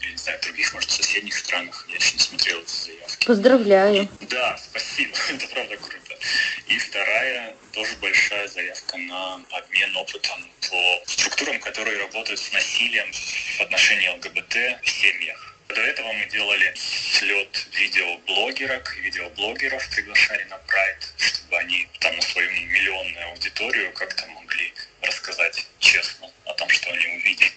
Я 0.00 0.10
не 0.10 0.16
знаю, 0.16 0.38
в 0.38 0.42
других, 0.42 0.72
может, 0.72 0.90
соседних 0.90 1.36
странах. 1.36 1.86
Я 1.88 1.96
еще 1.96 2.14
не 2.14 2.20
смотрел 2.20 2.60
эти 2.60 2.84
заявки. 2.86 3.26
Поздравляю. 3.26 4.08
И, 4.20 4.26
да, 4.26 4.58
спасибо. 4.58 5.16
Это 5.28 5.46
правда 5.48 5.76
круто. 5.76 6.18
И 6.66 6.78
вторая, 6.78 7.56
тоже 7.72 7.96
большая 7.96 8.48
заявка 8.48 8.96
на 8.96 9.34
обмен 9.50 9.96
опытом 9.96 10.50
по 10.68 11.02
структурам, 11.06 11.60
которые 11.60 11.98
работают 11.98 12.40
с 12.40 12.52
насилием 12.52 13.10
в 13.12 13.60
отношении 13.60 14.08
ЛГБТ 14.08 14.82
в 14.82 14.88
семьях 14.88 15.50
до 15.74 15.80
этого 15.82 16.12
мы 16.12 16.26
делали 16.26 16.72
слет 16.76 17.66
видеоблогерок 17.72 18.96
видеоблогеров, 18.96 19.88
приглашали 19.90 20.44
на 20.44 20.58
Прайд, 20.58 21.14
чтобы 21.16 21.58
они 21.58 21.88
там 22.00 22.16
на 22.16 22.22
свою 22.22 22.50
миллионную 22.50 23.28
аудиторию 23.28 23.92
как-то 23.92 24.26
могли 24.28 24.72
рассказать 25.02 25.66
честно 25.78 26.30
о 26.44 26.54
том, 26.54 26.68
что 26.68 26.90
они 26.90 27.06
увидели. 27.06 27.52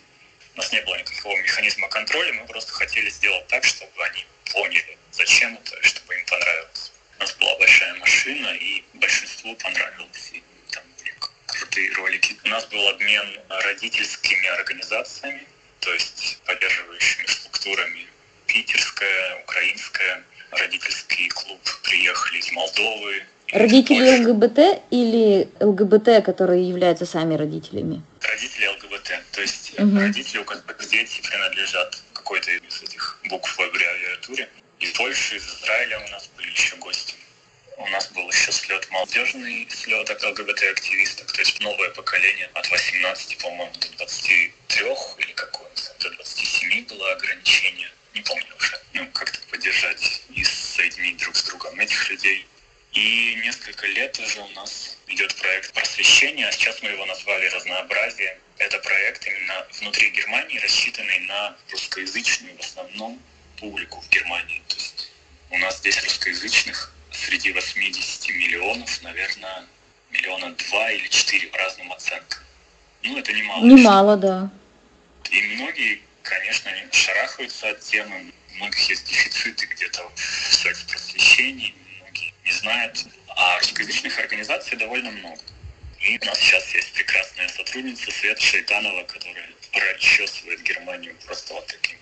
У 0.56 0.58
нас 0.58 0.72
не 0.72 0.82
было 0.82 0.96
никакого 0.98 1.36
механизма 1.38 1.90
контроля, 1.90 2.34
мы 2.34 2.46
просто 2.46 2.72
хотели 2.74 3.10
сделать 3.10 3.48
так, 3.48 3.64
чтобы 3.64 4.06
они 4.06 4.26
поняли, 4.52 4.98
зачем 5.12 5.56
это, 5.56 5.82
чтобы 5.82 6.16
им 6.16 6.26
понравилось. 6.26 6.92
У 7.18 7.22
нас 7.22 7.34
была 7.34 7.58
большая 7.58 7.96
машина, 7.96 8.48
и 8.50 8.84
большинству 8.94 9.56
понравилось. 9.56 10.30
И 10.34 10.44
там 10.72 10.84
были 11.00 11.16
крутые 11.48 11.92
ролики. 11.94 12.38
У 12.44 12.48
нас 12.50 12.66
был 12.66 12.88
обмен 12.90 13.40
родительскими 13.50 14.48
организациями, 14.48 15.48
то 15.80 15.92
есть 15.92 16.40
поддерживающими 16.46 17.26
структурами. 17.26 18.08
Питерская, 18.46 19.42
украинская, 19.44 20.24
родительский 20.52 21.30
клуб 21.30 21.62
приехали 21.84 22.38
из 22.38 22.52
Молдовы. 22.52 23.24
Родители 23.52 24.24
ЛГБТ 24.24 24.84
или 24.90 25.50
ЛГБТ, 25.60 26.26
которые 26.26 26.68
являются 26.68 27.06
сами 27.06 27.36
родителями? 27.36 28.02
Родители 28.22 28.68
ЛГБТ, 28.68 29.12
то 29.32 29.42
есть 29.42 29.80
угу. 29.80 30.00
родители, 30.00 30.40
у 30.40 30.46
которых 30.46 30.90
дети 30.90 31.22
принадлежат 31.22 32.02
какой-то 32.14 32.52
из 32.52 32.82
этих 32.82 33.20
букв 33.30 33.58
в 33.58 33.62
аббревиатуре. 33.62 34.50
Из 34.80 34.92
Польши, 34.94 35.36
из 35.36 35.44
Израиля 35.44 36.00
у 36.00 36.12
нас 36.12 36.30
были 36.36 36.50
еще 36.50 36.76
гости. 36.78 37.16
У 37.78 37.88
нас 37.88 38.08
был 38.12 38.28
еще 38.30 38.52
слет 38.52 38.88
молодежный 38.92 39.68
слет 39.70 40.10
ЛГБТ-активистов, 40.10 41.32
то 41.32 41.42
есть 41.42 41.60
новое 41.62 41.90
поколение 41.90 42.50
от 42.54 42.70
18, 42.70 43.38
по-моему, 43.40 43.72
до 43.80 43.98
23 43.98 44.52
или 45.20 45.32
какое-то, 45.34 45.82
до 46.00 46.10
27 46.12 46.86
было 46.86 47.12
ограничение. 47.12 47.90
Не 48.14 48.22
помню 48.22 48.56
уже. 48.58 48.80
Ну, 48.94 49.08
как-то 49.12 49.40
поддержать 49.50 50.24
и 50.30 50.44
соединить 50.44 51.18
друг 51.18 51.36
с 51.36 51.44
другом 51.44 51.80
этих 51.80 52.10
людей. 52.10 52.46
И 52.94 53.36
несколько 53.44 53.88
лет 53.88 54.20
уже 54.20 54.40
у 54.42 54.50
нас 54.50 54.98
идет 55.08 55.36
проект 55.36 55.74
просвещения, 55.74 56.48
а 56.48 56.52
сейчас 56.52 56.82
мы 56.84 56.90
его 56.90 57.06
назвали 57.06 57.48
«Разнообразие». 57.48 58.38
Это 58.60 58.78
проект 58.80 59.26
именно 59.26 59.66
внутри 59.80 60.12
Германии, 60.12 60.60
рассчитанный 60.60 61.20
на 61.22 61.56
русскоязычную 61.72 62.56
в 62.56 62.60
основном 62.60 63.20
публику 63.58 64.00
в 64.00 64.10
Германии. 64.10 64.62
То 64.68 64.76
есть 64.76 65.12
у 65.50 65.58
нас 65.58 65.80
здесь 65.80 66.04
русскоязычных 66.04 66.94
среди 67.12 67.52
80 67.52 68.30
миллионов, 68.30 69.02
наверное, 69.02 69.66
миллиона 70.12 70.52
два 70.52 70.92
или 70.92 71.08
четыре 71.08 71.48
по 71.48 71.58
разным 71.58 71.92
оценкам. 71.92 72.44
Ну, 73.02 73.18
это 73.18 73.34
немало. 73.34 73.66
Немало, 73.66 74.18
да. 74.18 74.52
И 75.32 75.42
многие, 75.56 76.02
конечно, 76.22 76.70
не 76.70 76.92
шарахаются 76.92 77.70
от 77.70 77.80
темы. 77.82 78.32
У 78.52 78.56
многих 78.56 78.90
есть 78.90 79.06
дефициты 79.06 79.66
где-то 79.66 80.12
в 80.16 80.20
секс-просвещении, 80.54 81.74
не 82.46 82.52
знают. 82.52 83.06
А 83.36 83.60
русскоязычных 83.60 84.18
организаций 84.20 84.78
довольно 84.78 85.12
много. 85.12 85.42
И 86.00 86.20
у 86.22 86.26
нас 86.26 86.38
сейчас 86.38 86.74
есть 86.76 86.94
прекрасная 86.94 87.48
сотрудница 87.48 88.12
Света 88.12 88.42
Шайтанова, 88.42 89.04
которая 89.04 89.50
прочесывает 89.72 90.62
Германию 90.64 91.16
просто 91.26 91.54
вот 91.54 91.66
таким 91.68 91.98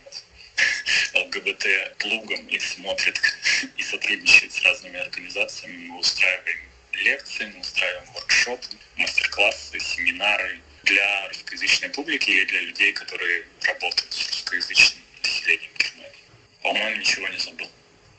ЛГБТ-плугом 1.13 2.47
и 2.47 2.60
смотрит 2.60 3.19
и 3.77 3.84
сотрудничает 3.84 4.54
с 4.54 4.62
разными 4.63 4.99
организациями. 4.99 5.88
Мы 5.88 5.99
устраиваем 5.99 6.60
лекции, 6.93 7.45
мы 7.54 7.62
устраиваем 7.62 8.06
воркшопы, 8.13 8.67
мастер-классы, 8.97 9.80
семинары 9.80 10.60
для 10.84 11.27
русскоязычной 11.30 11.89
публики 11.89 12.30
или 12.30 12.45
для 12.45 12.62
людей, 12.62 12.93
которые 12.93 13.45
работают 13.62 14.12
с 14.13 14.27
русскоязычным 14.27 15.04
населением 15.23 15.71
Германии. 15.77 16.25
По-моему, 16.62 16.99
ничего 16.99 17.27
не 17.27 17.38
забыл. 17.38 17.67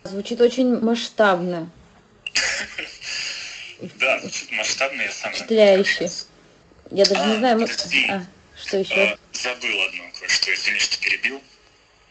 Звучит 0.05 0.41
очень 0.41 0.79
масштабно. 0.81 1.71
Да, 3.99 4.21
звучит 4.21 4.53
масштабно, 4.53 5.03
я 5.03 5.11
сам... 5.11 5.33
Впечатляюще. 5.33 6.09
Я 6.93 7.05
даже 7.05 7.27
не 7.27 7.35
а, 7.35 7.39
знаю... 7.39 7.69
А, 8.11 8.27
что 8.57 8.77
еще? 8.77 8.95
А, 8.95 9.19
забыл 9.33 9.83
одно 9.83 10.05
кое-что, 10.21 10.55
извини, 10.55 10.79
что 10.79 11.01
перебил 11.01 11.43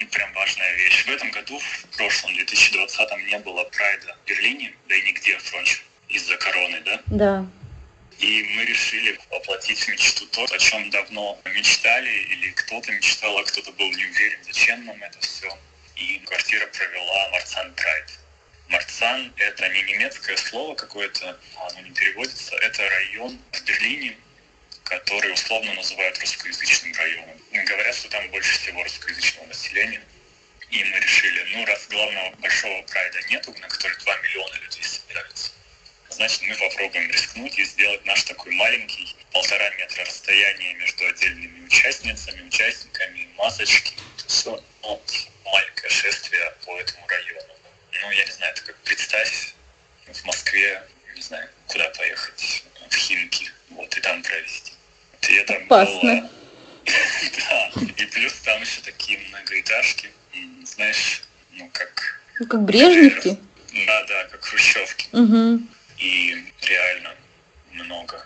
прям 0.05 0.33
важная 0.33 0.73
вещь. 0.75 1.05
В 1.05 1.09
этом 1.09 1.31
году, 1.31 1.59
в 1.59 1.97
прошлом, 1.97 2.33
2020 2.35 3.27
не 3.27 3.37
было 3.39 3.63
прайда 3.65 4.15
в 4.23 4.27
Берлине, 4.27 4.73
да 4.87 4.95
и 4.95 5.01
нигде, 5.03 5.37
впрочем, 5.37 5.81
из-за 6.09 6.37
короны, 6.37 6.81
да? 6.81 7.01
Да. 7.07 7.45
И 8.19 8.43
мы 8.55 8.65
решили 8.65 9.19
воплотить 9.31 9.87
мечту 9.87 10.27
то, 10.27 10.43
о 10.43 10.59
чем 10.59 10.89
давно 10.91 11.39
мечтали, 11.45 12.09
или 12.09 12.51
кто-то 12.51 12.91
мечтал, 12.91 13.37
а 13.37 13.43
кто-то 13.43 13.71
был 13.71 13.89
не 13.91 14.05
уверен, 14.05 14.39
зачем 14.43 14.85
нам 14.85 15.01
это 15.01 15.19
все. 15.19 15.57
И 15.95 16.19
квартира 16.25 16.67
провела 16.67 17.29
Марцан 17.31 17.73
Прайд. 17.73 18.19
Марцан— 18.71 19.33
это 19.37 19.67
не 19.67 19.81
немецкое 19.83 20.37
слово 20.37 20.75
какое-то, 20.75 21.37
оно 21.67 21.81
не 21.81 21.91
переводится, 21.91 22.55
это 22.55 22.89
район 22.89 23.37
в 23.51 23.63
Берлине, 23.65 24.17
который 24.85 25.33
условно 25.33 25.73
называют 25.73 26.17
русскоязычным 26.19 26.93
районом. 26.93 27.37
Говорят, 27.51 27.93
что 27.95 28.07
там 28.09 28.29
больше 28.29 28.57
всего 28.57 28.81
русскоязычного 28.81 29.47
населения. 29.47 30.01
И 30.69 30.83
мы 30.85 30.99
решили, 30.99 31.53
ну, 31.53 31.65
раз 31.65 31.85
главного 31.89 32.33
большого 32.37 32.81
прайда 32.83 33.19
нету, 33.29 33.53
на 33.59 33.67
который 33.67 33.97
2 33.97 34.17
миллиона 34.17 34.55
людей 34.55 34.83
собираются, 34.83 35.51
значит, 36.09 36.41
мы 36.43 36.55
попробуем 36.55 37.11
рискнуть 37.11 37.57
и 37.59 37.65
сделать 37.65 38.05
наш 38.05 38.23
такой 38.23 38.53
маленький 38.53 39.13
полтора 39.33 39.69
метра 39.71 40.05
расстояния 40.05 40.73
между 40.75 41.07
отдельными 41.07 41.65
участницами, 41.65 42.47
участниками, 42.47 43.27
масочки. 43.35 43.95
Все, 44.27 44.63
вот, 44.81 45.11
маленькое 45.43 45.89
шествие 45.89 46.53
по 46.65 46.79
этому 46.79 47.05
району. 47.07 47.60
Ну, 48.01 48.11
я 48.11 48.25
не 48.25 48.31
знаю, 48.31 48.53
это 48.53 48.61
как 48.63 48.75
представь 48.77 49.53
в 50.11 50.25
Москве, 50.25 50.81
не 51.15 51.21
знаю, 51.21 51.47
куда 51.67 51.89
поехать, 51.89 52.63
в 52.89 52.95
Химки, 52.95 53.51
вот, 53.69 53.95
и 53.95 54.01
там 54.01 54.21
провести. 54.23 54.73
И 55.29 55.35
это 55.35 55.55
Опасно. 55.55 56.01
было... 56.01 56.29
да, 57.49 57.71
и 57.97 58.05
плюс 58.05 58.33
там 58.43 58.61
еще 58.61 58.81
такие 58.81 59.19
многоэтажки, 59.29 60.09
знаешь, 60.63 61.23
ну 61.51 61.69
как... 61.73 62.21
Ну 62.39 62.47
как 62.47 62.63
Брежневки? 62.63 63.37
Да, 63.85 64.03
да, 64.05 64.23
как 64.25 64.43
хрущевки. 64.43 65.07
Угу. 65.11 65.61
И 65.99 66.53
реально 66.61 67.15
много 67.71 68.25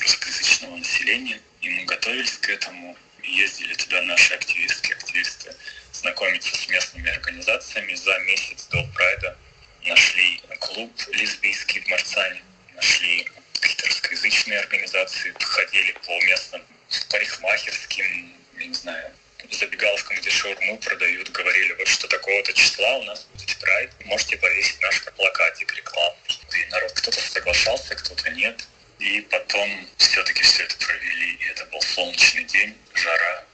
русскоязычного 0.00 0.76
населения. 0.76 1.40
И 1.60 1.68
мы 1.68 1.84
готовились 1.84 2.38
к 2.38 2.48
этому, 2.48 2.96
ездили 3.22 3.74
туда 3.74 4.00
наши 4.02 4.34
активистки, 4.34 4.92
активисты, 4.92 5.54
знакомиться 5.98 6.54
с 6.56 6.68
местными 6.68 7.10
организациями. 7.10 7.94
За 7.94 8.18
месяц 8.20 8.66
до 8.66 8.82
Прайда 8.94 9.36
нашли 9.84 10.40
клуб 10.60 10.92
лесбийский 11.12 11.80
в 11.80 11.88
Марцане, 11.88 12.42
нашли 12.74 13.28
какие-то 13.60 14.60
организации 14.60 15.34
ходили 15.40 15.92
по 16.06 16.24
местным 16.24 16.62
парикмахерским, 17.10 18.34
не 18.56 18.74
знаю, 18.74 19.12
забегаловкам, 19.50 20.16
где 20.18 20.30
шаурму 20.30 20.78
продают, 20.78 21.30
говорили, 21.30 21.72
вот 21.74 21.88
что 21.88 22.08
такого-то 22.08 22.52
числа 22.52 22.96
у 22.98 23.02
нас 23.04 23.26
будет 23.32 23.56
прайд, 23.58 23.90
можете 24.04 24.36
повесить 24.36 24.80
наш 24.80 25.02
плакатик 25.16 25.74
рекламный. 25.74 26.38
И 26.54 26.70
народ 26.70 26.92
кто-то 26.92 27.20
соглашался, 27.20 27.94
кто-то 27.94 28.30
нет. 28.30 28.66
И 28.98 29.20
потом 29.30 29.88
все-таки 29.96 30.42
все 30.42 30.64
это 30.64 30.76
провели, 30.76 31.34
и 31.34 31.44
это 31.46 31.64
был 31.66 31.80
солнечный 31.80 32.44
день, 32.44 32.76
жара. 32.94 33.44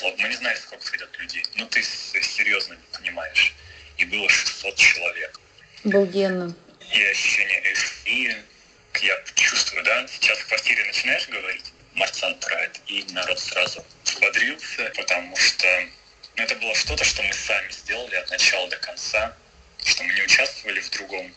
Пришло, 0.00 0.16
мы 0.16 0.28
не 0.28 0.36
знали, 0.36 0.56
сколько 0.56 0.90
придет 0.90 1.18
людей. 1.18 1.44
Ну, 1.56 1.66
ты 1.66 1.82
серьезно 1.82 2.72
не 2.72 2.98
понимаешь. 2.98 3.54
И 3.98 4.04
было 4.06 4.28
600 4.30 4.74
человек. 4.76 5.40
Обалденно. 5.84 6.54
И 6.94 7.04
ощущение 7.04 7.62
эйфории, 7.64 8.36
я 9.02 9.22
чувствую, 9.34 9.84
да, 9.84 10.06
сейчас 10.08 10.38
в 10.38 10.46
квартире 10.46 10.84
начинаешь 10.86 11.28
говорить 11.28 11.72
Марцан 11.92 12.34
Прайд, 12.36 12.80
и 12.86 13.04
народ 13.12 13.38
сразу 13.38 13.84
взбодрился, 14.04 14.90
потому 14.96 15.36
что 15.36 15.66
ну, 16.36 16.44
это 16.44 16.54
было 16.56 16.74
что-то, 16.74 17.04
что 17.04 17.22
мы 17.22 17.32
сами 17.34 17.70
сделали 17.70 18.14
от 18.16 18.30
начала 18.30 18.68
до 18.68 18.76
конца, 18.76 19.36
что 19.84 20.02
мы 20.02 20.14
не 20.14 20.22
участвовали 20.22 20.80
в 20.80 20.90
другом 20.90 21.34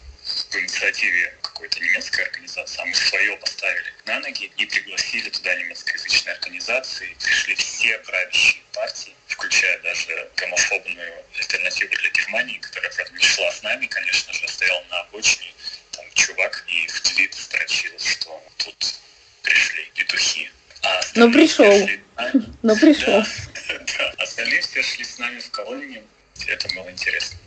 по 0.54 0.60
инициативе 0.60 1.34
какой-то 1.42 1.80
немецкой 1.80 2.22
организации, 2.22 2.80
а 2.80 2.86
мы 2.86 2.94
свое 2.94 3.36
поставили 3.38 3.94
на 4.06 4.20
ноги 4.20 4.52
и 4.56 4.66
пригласили 4.68 5.30
туда 5.32 5.56
немецкоязычные 5.56 6.36
организации. 6.36 7.18
Пришли 7.24 7.56
все 7.56 7.98
правящие 8.00 8.62
партии, 8.72 9.16
включая 9.28 9.80
даже 9.80 10.30
гомофобную 10.38 11.26
альтернативу 11.39 11.92
для 11.96 12.10
Германии, 12.12 12.60
которая, 12.60 12.92
правда, 12.92 13.13
не 13.13 13.24
шла 13.24 13.52
с 13.52 13.63
нами, 13.63 13.88
конечно 13.88 14.32
же, 14.32 14.48
стоял 14.48 14.84
на 14.92 15.00
обочине. 15.02 15.52
Там 15.92 16.06
чувак 16.13 16.63
и 16.68 16.88
в 16.88 17.02
твит 17.02 17.34
строчил, 17.34 17.98
что 17.98 18.44
тут 18.58 18.94
пришли 19.42 19.92
петухи. 19.96 20.52
А 20.84 21.02
Но 21.16 21.32
пришел. 21.32 21.89
Но 22.62 22.76
пришел. 22.76 23.24
Остальные 24.20 24.62
все 24.62 24.84
шли 24.84 25.04
с 25.04 25.18
нами 25.18 25.39
в 25.39 25.50
колонии. 25.50 26.04
Это 26.48 26.68
было 26.76 26.92
интересно. 26.92 27.39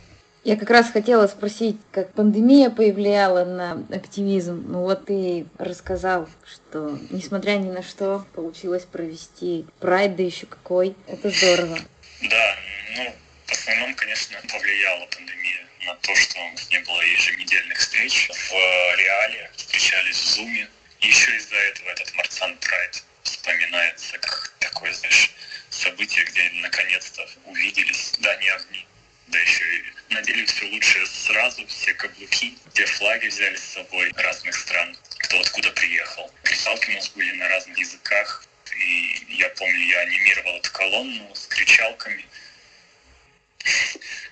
Я 0.47 0.55
как 0.55 0.69
раз 0.69 0.89
хотела 0.89 1.27
спросить, 1.27 1.75
как 1.91 2.13
пандемия 2.13 2.69
повлияла 2.69 3.43
на 3.43 3.85
активизм. 3.93 4.63
Ну 4.69 4.83
вот 4.83 5.05
ты 5.05 5.45
рассказал, 5.57 6.29
что 6.49 6.97
несмотря 7.09 7.57
ни 7.57 7.69
на 7.69 7.83
что 7.83 8.25
получилось 8.33 8.85
провести 8.85 9.65
прайд, 9.81 10.15
да 10.15 10.23
еще 10.23 10.45
какой. 10.45 10.95
Это 11.05 11.31
здорово. 11.31 11.77
Да, 12.21 12.55
ну, 12.95 13.13
в 13.45 13.51
основном, 13.51 13.93
конечно, 13.95 14.37
повлияла 14.49 15.05
пандемия 15.07 15.67
на 15.85 15.95
то, 15.95 16.15
что 16.15 16.39
не 16.71 16.79
было 16.79 17.01
еженедельных 17.01 17.77
встреч 17.77 18.29
в 18.31 18.53
реале, 18.99 19.51
встречались 19.53 20.15
в 20.15 20.35
зуме. 20.35 20.69
И 21.01 21.07
еще 21.07 21.35
из-за 21.35 21.57
этого 21.57 21.89
этот 21.89 22.15
Марцан 22.15 22.57
Прайд 22.59 23.03
вспоминается 23.23 24.17
как 24.19 24.53
такое, 24.59 24.93
знаешь, 24.93 25.29
событие, 25.69 26.23
где 26.23 26.49
наконец-то 26.61 27.27
увиделись, 27.43 28.13
да, 28.21 28.33
не 28.37 28.47
огни, 28.47 28.87
да 29.27 29.39
еще 29.39 29.63
и 29.77 29.83
надели 30.13 30.45
все 30.45 30.65
лучшее 30.67 31.05
сразу, 31.05 31.65
все 31.67 31.93
каблуки, 31.93 32.57
где 32.67 32.85
флаги 32.85 33.27
взяли 33.27 33.55
с 33.55 33.73
собой 33.73 34.11
разных 34.15 34.55
стран, 34.55 34.97
кто 35.19 35.39
откуда 35.39 35.71
приехал. 35.71 36.31
Рисалки 36.43 36.91
у 36.91 36.93
нас 36.93 37.09
были 37.09 37.31
на 37.35 37.47
разных 37.49 37.77
языках, 37.77 38.45
и 38.75 39.25
я 39.29 39.49
помню, 39.49 39.85
я 39.87 39.99
анимировал 40.01 40.57
эту 40.57 40.71
колонну 40.71 41.35
с 41.35 41.47
кричалками. 41.47 42.25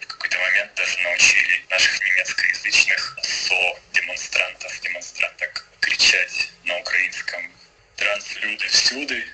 В 0.02 0.08
какой-то 0.08 0.38
момент 0.40 0.74
даже 0.76 0.98
научили 1.00 1.66
наших 1.70 2.00
немецкоязычных 2.00 3.18
со-демонстрантов, 3.22 4.82
демонстранток 4.82 5.68
кричать 5.82 6.50
на 6.64 6.78
украинском 6.80 7.52
«Транслюды 7.98 8.68
всюды». 8.68 9.26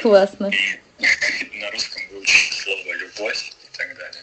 Классно. 0.00 0.50
И 0.50 0.80
на 1.58 1.70
русском 1.70 2.08
выучили 2.08 2.52
слово 2.52 2.92
«любовь» 2.94 3.48
и 3.48 3.76
так 3.76 3.96
далее. 3.96 4.22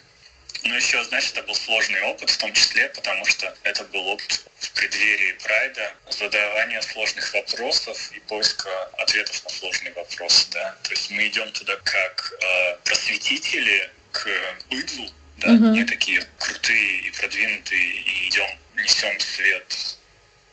Ну, 0.63 0.75
еще, 0.75 1.03
знаешь, 1.05 1.29
это 1.31 1.41
был 1.43 1.55
сложный 1.55 2.01
опыт, 2.01 2.29
в 2.29 2.37
том 2.37 2.51
числе, 2.53 2.89
потому 2.89 3.25
что 3.25 3.55
это 3.63 3.83
был 3.85 4.05
опыт 4.07 4.45
в 4.59 4.71
преддверии 4.71 5.31
Прайда, 5.43 5.93
задавания 6.09 6.81
сложных 6.81 7.33
вопросов 7.33 8.11
и 8.11 8.19
поиска 8.21 8.69
ответов 8.97 9.43
на 9.43 9.49
сложные 9.49 9.93
вопросы, 9.93 10.47
да. 10.51 10.75
То 10.83 10.91
есть 10.91 11.09
мы 11.11 11.27
идем 11.27 11.49
туда 11.53 11.75
как 11.77 12.33
э, 12.41 12.75
просветители 12.83 13.89
к 14.11 14.27
быдлу, 14.69 15.09
да, 15.37 15.49
Мгм. 15.49 15.73
не 15.73 15.85
такие 15.85 16.25
крутые 16.39 17.01
и 17.01 17.11
продвинутые, 17.11 17.81
и 17.81 18.27
идем, 18.27 18.49
несем 18.75 19.17
свет 19.19 19.97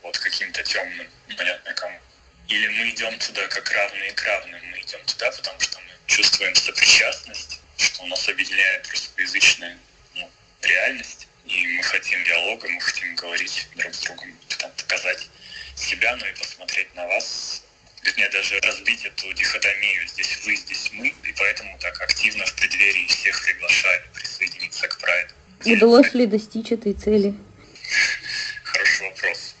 вот 0.03 0.17
каким-то 0.17 0.63
темным, 0.63 1.07
непонятно 1.27 1.73
кому. 1.73 1.99
Или 2.47 2.67
мы 2.69 2.89
идем 2.91 3.19
туда 3.19 3.45
как 3.47 3.69
равные 3.71 4.13
к 4.13 4.23
равным, 4.23 4.61
мы 4.71 4.79
идем 4.79 5.03
туда, 5.05 5.31
потому 5.31 5.59
что 5.59 5.79
мы 5.79 5.91
чувствуем 6.07 6.55
сопричастность, 6.55 7.59
что 7.77 8.03
у 8.03 8.07
нас 8.07 8.29
объединяет 8.29 8.87
русскоязычная 8.89 9.73
ну, 9.73 9.79
реальность, 10.67 11.27
и 11.45 11.67
мы 11.67 11.83
хотим 11.83 12.23
диалога, 12.23 12.67
мы 12.69 12.81
хотим 12.81 13.15
говорить 13.15 13.67
друг 13.75 13.93
с 13.93 14.01
другом, 14.01 14.37
там, 14.59 14.71
показать 14.71 15.29
себя, 15.75 16.15
ну 16.17 16.25
и 16.25 16.33
посмотреть 16.33 16.93
на 16.95 17.07
вас, 17.07 17.63
вернее, 18.03 18.29
даже 18.29 18.59
разбить 18.61 19.05
эту 19.05 19.31
дихотомию 19.33 20.07
«здесь 20.07 20.39
вы, 20.45 20.55
здесь 20.55 20.89
мы», 20.93 21.07
и 21.07 21.33
поэтому 21.37 21.77
так 21.79 21.99
активно 22.01 22.45
в 22.45 22.55
преддверии 22.55 23.07
всех 23.07 23.43
приглашали 23.43 24.03
присоединиться 24.13 24.87
к 24.87 24.97
прайду. 24.97 25.33
Удалось 25.65 26.13
ли 26.13 26.25
достичь 26.25 26.71
этой 26.71 26.93
цели? 26.93 27.33
Хороший 28.63 29.09
вопрос. 29.09 29.55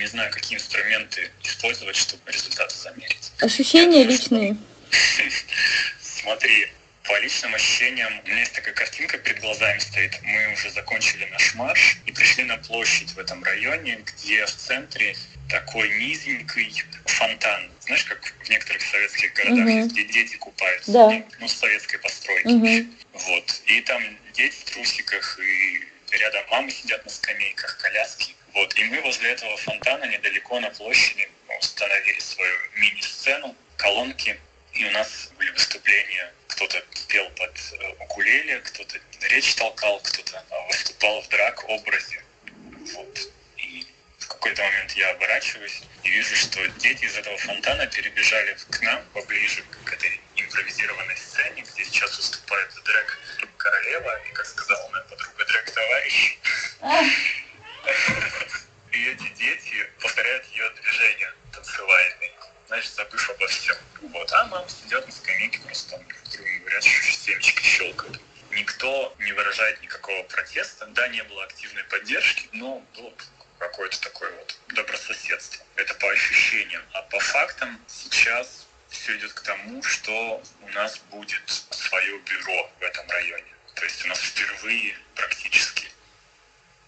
Не 0.00 0.06
знаю, 0.06 0.30
какие 0.32 0.58
инструменты 0.58 1.30
использовать, 1.42 1.96
чтобы 1.96 2.30
результаты 2.30 2.74
замерить. 2.74 3.32
Ощущения 3.40 4.04
личные. 4.04 4.56
Смотри, 6.00 6.70
по 7.04 7.18
личным 7.18 7.54
ощущениям, 7.54 8.20
у 8.24 8.28
меня 8.28 8.40
есть 8.40 8.52
такая 8.52 8.74
картинка 8.74 9.18
перед 9.18 9.40
глазами 9.40 9.78
стоит. 9.78 10.20
Мы 10.22 10.52
уже 10.52 10.70
закончили 10.70 11.24
наш 11.26 11.54
марш 11.54 11.98
и 12.06 12.12
пришли 12.12 12.44
на 12.44 12.56
площадь 12.58 13.10
в 13.10 13.18
этом 13.18 13.42
районе, 13.42 13.96
где 13.96 14.46
в 14.46 14.54
центре 14.54 15.16
такой 15.48 15.88
низенький 15.98 16.84
фонтан. 17.06 17.70
Знаешь, 17.80 18.04
как 18.04 18.24
в 18.44 18.48
некоторых 18.48 18.82
советских 18.82 19.32
городах 19.34 19.64
Мгм. 19.64 19.78
есть, 19.78 19.92
где 19.92 20.04
дети 20.04 20.36
купаются? 20.36 20.92
Да. 20.92 21.22
Ну, 21.40 21.48
с 21.48 21.54
советской 21.54 21.98
постройки. 21.98 22.46
Мгм. 22.46 22.94
Вот. 23.12 23.62
И 23.66 23.80
там 23.82 24.02
дети 24.32 24.54
в 24.54 24.64
трусиках, 24.70 25.38
и 25.40 25.80
рядом 26.16 26.44
мамы 26.50 26.70
сидят 26.70 27.04
на 27.04 27.10
скамейках, 27.10 27.78
коляски. 27.78 28.34
Вот. 28.54 28.74
И 28.76 28.84
мы 28.84 29.00
возле 29.00 29.30
этого 29.30 29.56
фонтана 29.56 30.04
недалеко 30.04 30.60
на 30.60 30.70
площади 30.70 31.28
установили 31.58 32.18
свою 32.20 32.54
мини-сцену, 32.76 33.56
колонки. 33.76 34.38
И 34.74 34.84
у 34.84 34.90
нас 34.90 35.30
были 35.38 35.50
выступления. 35.50 36.32
Кто-то 36.48 36.82
пел 37.08 37.28
под 37.30 37.56
э, 37.72 37.94
укулеле, 38.00 38.60
кто-то 38.60 38.98
речь 39.28 39.54
толкал, 39.54 40.00
кто-то 40.00 40.44
а, 40.50 40.66
выступал 40.68 41.22
в 41.22 41.28
драк-образе. 41.28 42.22
Вот. 42.94 43.18
И 43.56 43.86
в 44.18 44.26
какой-то 44.28 44.62
момент 44.62 44.92
я 44.92 45.10
оборачиваюсь 45.10 45.82
и 46.04 46.10
вижу, 46.10 46.36
что 46.36 46.66
дети 46.78 47.04
из 47.04 47.16
этого 47.16 47.36
фонтана 47.38 47.86
перебежали 47.86 48.56
к 48.70 48.80
нам 48.82 49.04
поближе 49.12 49.62
к 49.84 49.92
этой 49.92 50.20
импровизированной 50.36 51.16
сцене, 51.16 51.62
где 51.62 51.84
сейчас 51.84 52.16
выступает 52.16 52.72
дрэк 52.84 53.18
королева 53.62 54.20
и, 54.28 54.32
как 54.32 54.46
сказала 54.46 54.88
моя 54.90 55.04
подруга, 55.04 55.44
дрэк 55.44 55.70
товарищ. 55.70 56.38
И 58.92 59.08
эти 59.08 59.28
дети 59.34 59.90
повторяют 60.00 60.46
ее 60.46 60.68
движения 60.70 61.32
танцевальные, 61.52 62.32
знаешь, 62.66 62.90
забыв 62.90 63.30
обо 63.30 63.46
всем. 63.46 63.76
Вот. 64.02 64.32
А 64.32 64.44
мама 64.46 64.68
сидят 64.68 65.06
на 65.06 65.12
скамейке, 65.12 65.60
просто 65.60 65.90
там 65.90 66.06
друг 66.06 66.28
другу 66.30 66.50
говорят, 66.60 66.84
семечки 66.84 67.62
щелкают. 67.62 68.20
Никто 68.50 69.14
не 69.18 69.32
выражает 69.32 69.80
никакого 69.80 70.22
протеста. 70.24 70.86
Да, 70.88 71.08
не 71.08 71.22
было 71.22 71.44
активной 71.44 71.84
поддержки, 71.84 72.48
но 72.52 72.84
было 72.94 73.12
какое-то 73.58 74.00
такое 74.00 74.30
вот 74.32 74.58
добрососедство. 74.74 75.64
Это 75.76 75.94
по 75.94 76.10
ощущениям. 76.10 76.82
А 76.92 77.02
по 77.02 77.18
фактам 77.20 77.80
сейчас 77.86 78.66
все 78.90 79.16
идет 79.16 79.32
к 79.32 79.40
тому, 79.40 79.82
что 79.82 80.42
у 80.60 80.68
нас 80.68 80.98
будет 81.10 81.42
свое 81.70 82.18
бюро 82.18 82.70
в 82.78 82.82
этом 82.82 83.08
районе. 83.08 83.52
То 83.74 83.84
есть 83.84 84.04
у 84.04 84.08
нас 84.08 84.18
впервые 84.18 84.96
практически, 85.14 85.88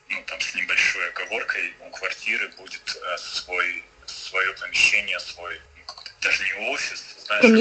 ну 0.09 0.23
там 0.27 0.41
с 0.41 0.55
небольшой 0.55 1.09
оговоркой, 1.09 1.75
у 1.81 1.91
квартиры 1.91 2.49
будет 2.51 2.97
э, 2.97 3.19
свой, 3.19 3.85
свое 4.07 4.53
помещение, 4.55 5.19
свой, 5.19 5.61
ну, 5.77 5.85
как-то 5.87 6.11
даже 6.21 6.45
не 6.45 6.69
офис, 6.69 7.17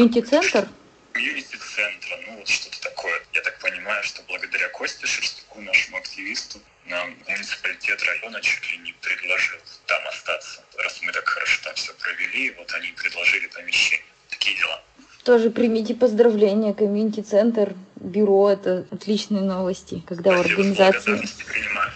знаешь, 0.10 0.52
Комьюнити-центр? 0.52 0.70
комьюнити-центра, 1.14 2.18
ну 2.28 2.38
вот 2.38 2.48
что-то 2.48 2.82
такое. 2.82 3.22
Я 3.34 3.42
так 3.42 3.60
понимаю, 3.60 4.04
что 4.04 4.22
благодаря 4.28 4.68
Косте 4.70 5.06
Шерстяку, 5.08 5.62
нашему 5.62 5.98
активисту, 5.98 6.60
нам 6.86 7.16
муниципалитет 7.28 8.04
района 8.04 8.42
чуть 8.42 8.72
ли 8.72 8.78
не 8.80 8.94
предложил 8.94 9.60
там 9.86 10.08
остаться. 10.08 10.62
Раз 10.78 11.02
мы 11.04 11.12
так 11.12 11.28
хорошо 11.28 11.62
там 11.64 11.76
все 11.76 11.94
провели, 11.94 12.52
вот 12.58 12.74
они 12.74 12.88
предложили 12.88 13.48
помещение. 13.48 14.06
Такие 14.30 14.58
дела. 14.58 14.82
Тоже 15.24 15.52
примите 15.52 15.96
поздравления, 15.96 16.74
комьюнити-центр, 16.74 17.76
бюро, 17.96 18.52
это 18.52 18.86
отличные 18.92 19.42
новости, 19.44 20.04
когда 20.06 20.32
у 20.32 20.44
Спасибо, 20.44 20.64
с 20.64 20.80
организации... 20.80 21.30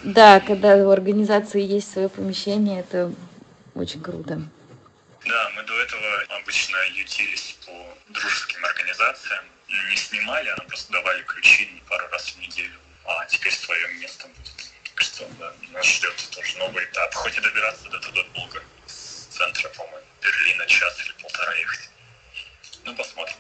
Да, 0.04 0.40
когда 0.40 0.76
у 0.78 0.90
организации 0.90 1.62
есть 1.62 1.92
свое 1.92 2.08
помещение, 2.08 2.80
это 2.80 3.12
очень 3.76 4.02
круто. 4.02 4.42
Да, 5.26 5.52
мы 5.56 5.64
до 5.64 5.74
этого 5.74 6.24
обычно 6.40 6.78
ютились 6.96 7.58
по 7.66 8.14
дружеским 8.14 8.64
организациям. 8.64 9.44
Не 9.90 9.96
снимали, 9.96 10.50
а 10.50 10.56
просто 10.64 10.92
давали 10.92 11.22
ключи 11.24 11.82
пару 11.88 12.08
раз 12.10 12.30
в 12.30 12.40
неделю. 12.40 12.80
А 13.06 13.26
теперь 13.26 13.54
свое 13.54 13.88
место 13.94 14.28
будет. 14.28 14.74
Так 14.96 15.02
что 15.02 15.26
да, 15.40 15.54
нас 15.72 15.86
ждет 15.86 16.16
тоже 16.32 16.58
новый 16.58 16.84
этап. 16.86 17.14
Хоть 17.14 17.38
и 17.38 17.42
добираться 17.42 17.90
до 17.90 18.00
туда 18.00 18.24
долго. 18.34 18.64
С 18.86 19.28
центра, 19.30 19.70
по-моему, 19.70 20.06
Берлина 20.22 20.66
час 20.66 21.00
или 21.06 21.14
полтора 21.22 21.54
ехать. 21.56 21.90
Ну, 22.84 22.96
посмотрим. 22.96 23.38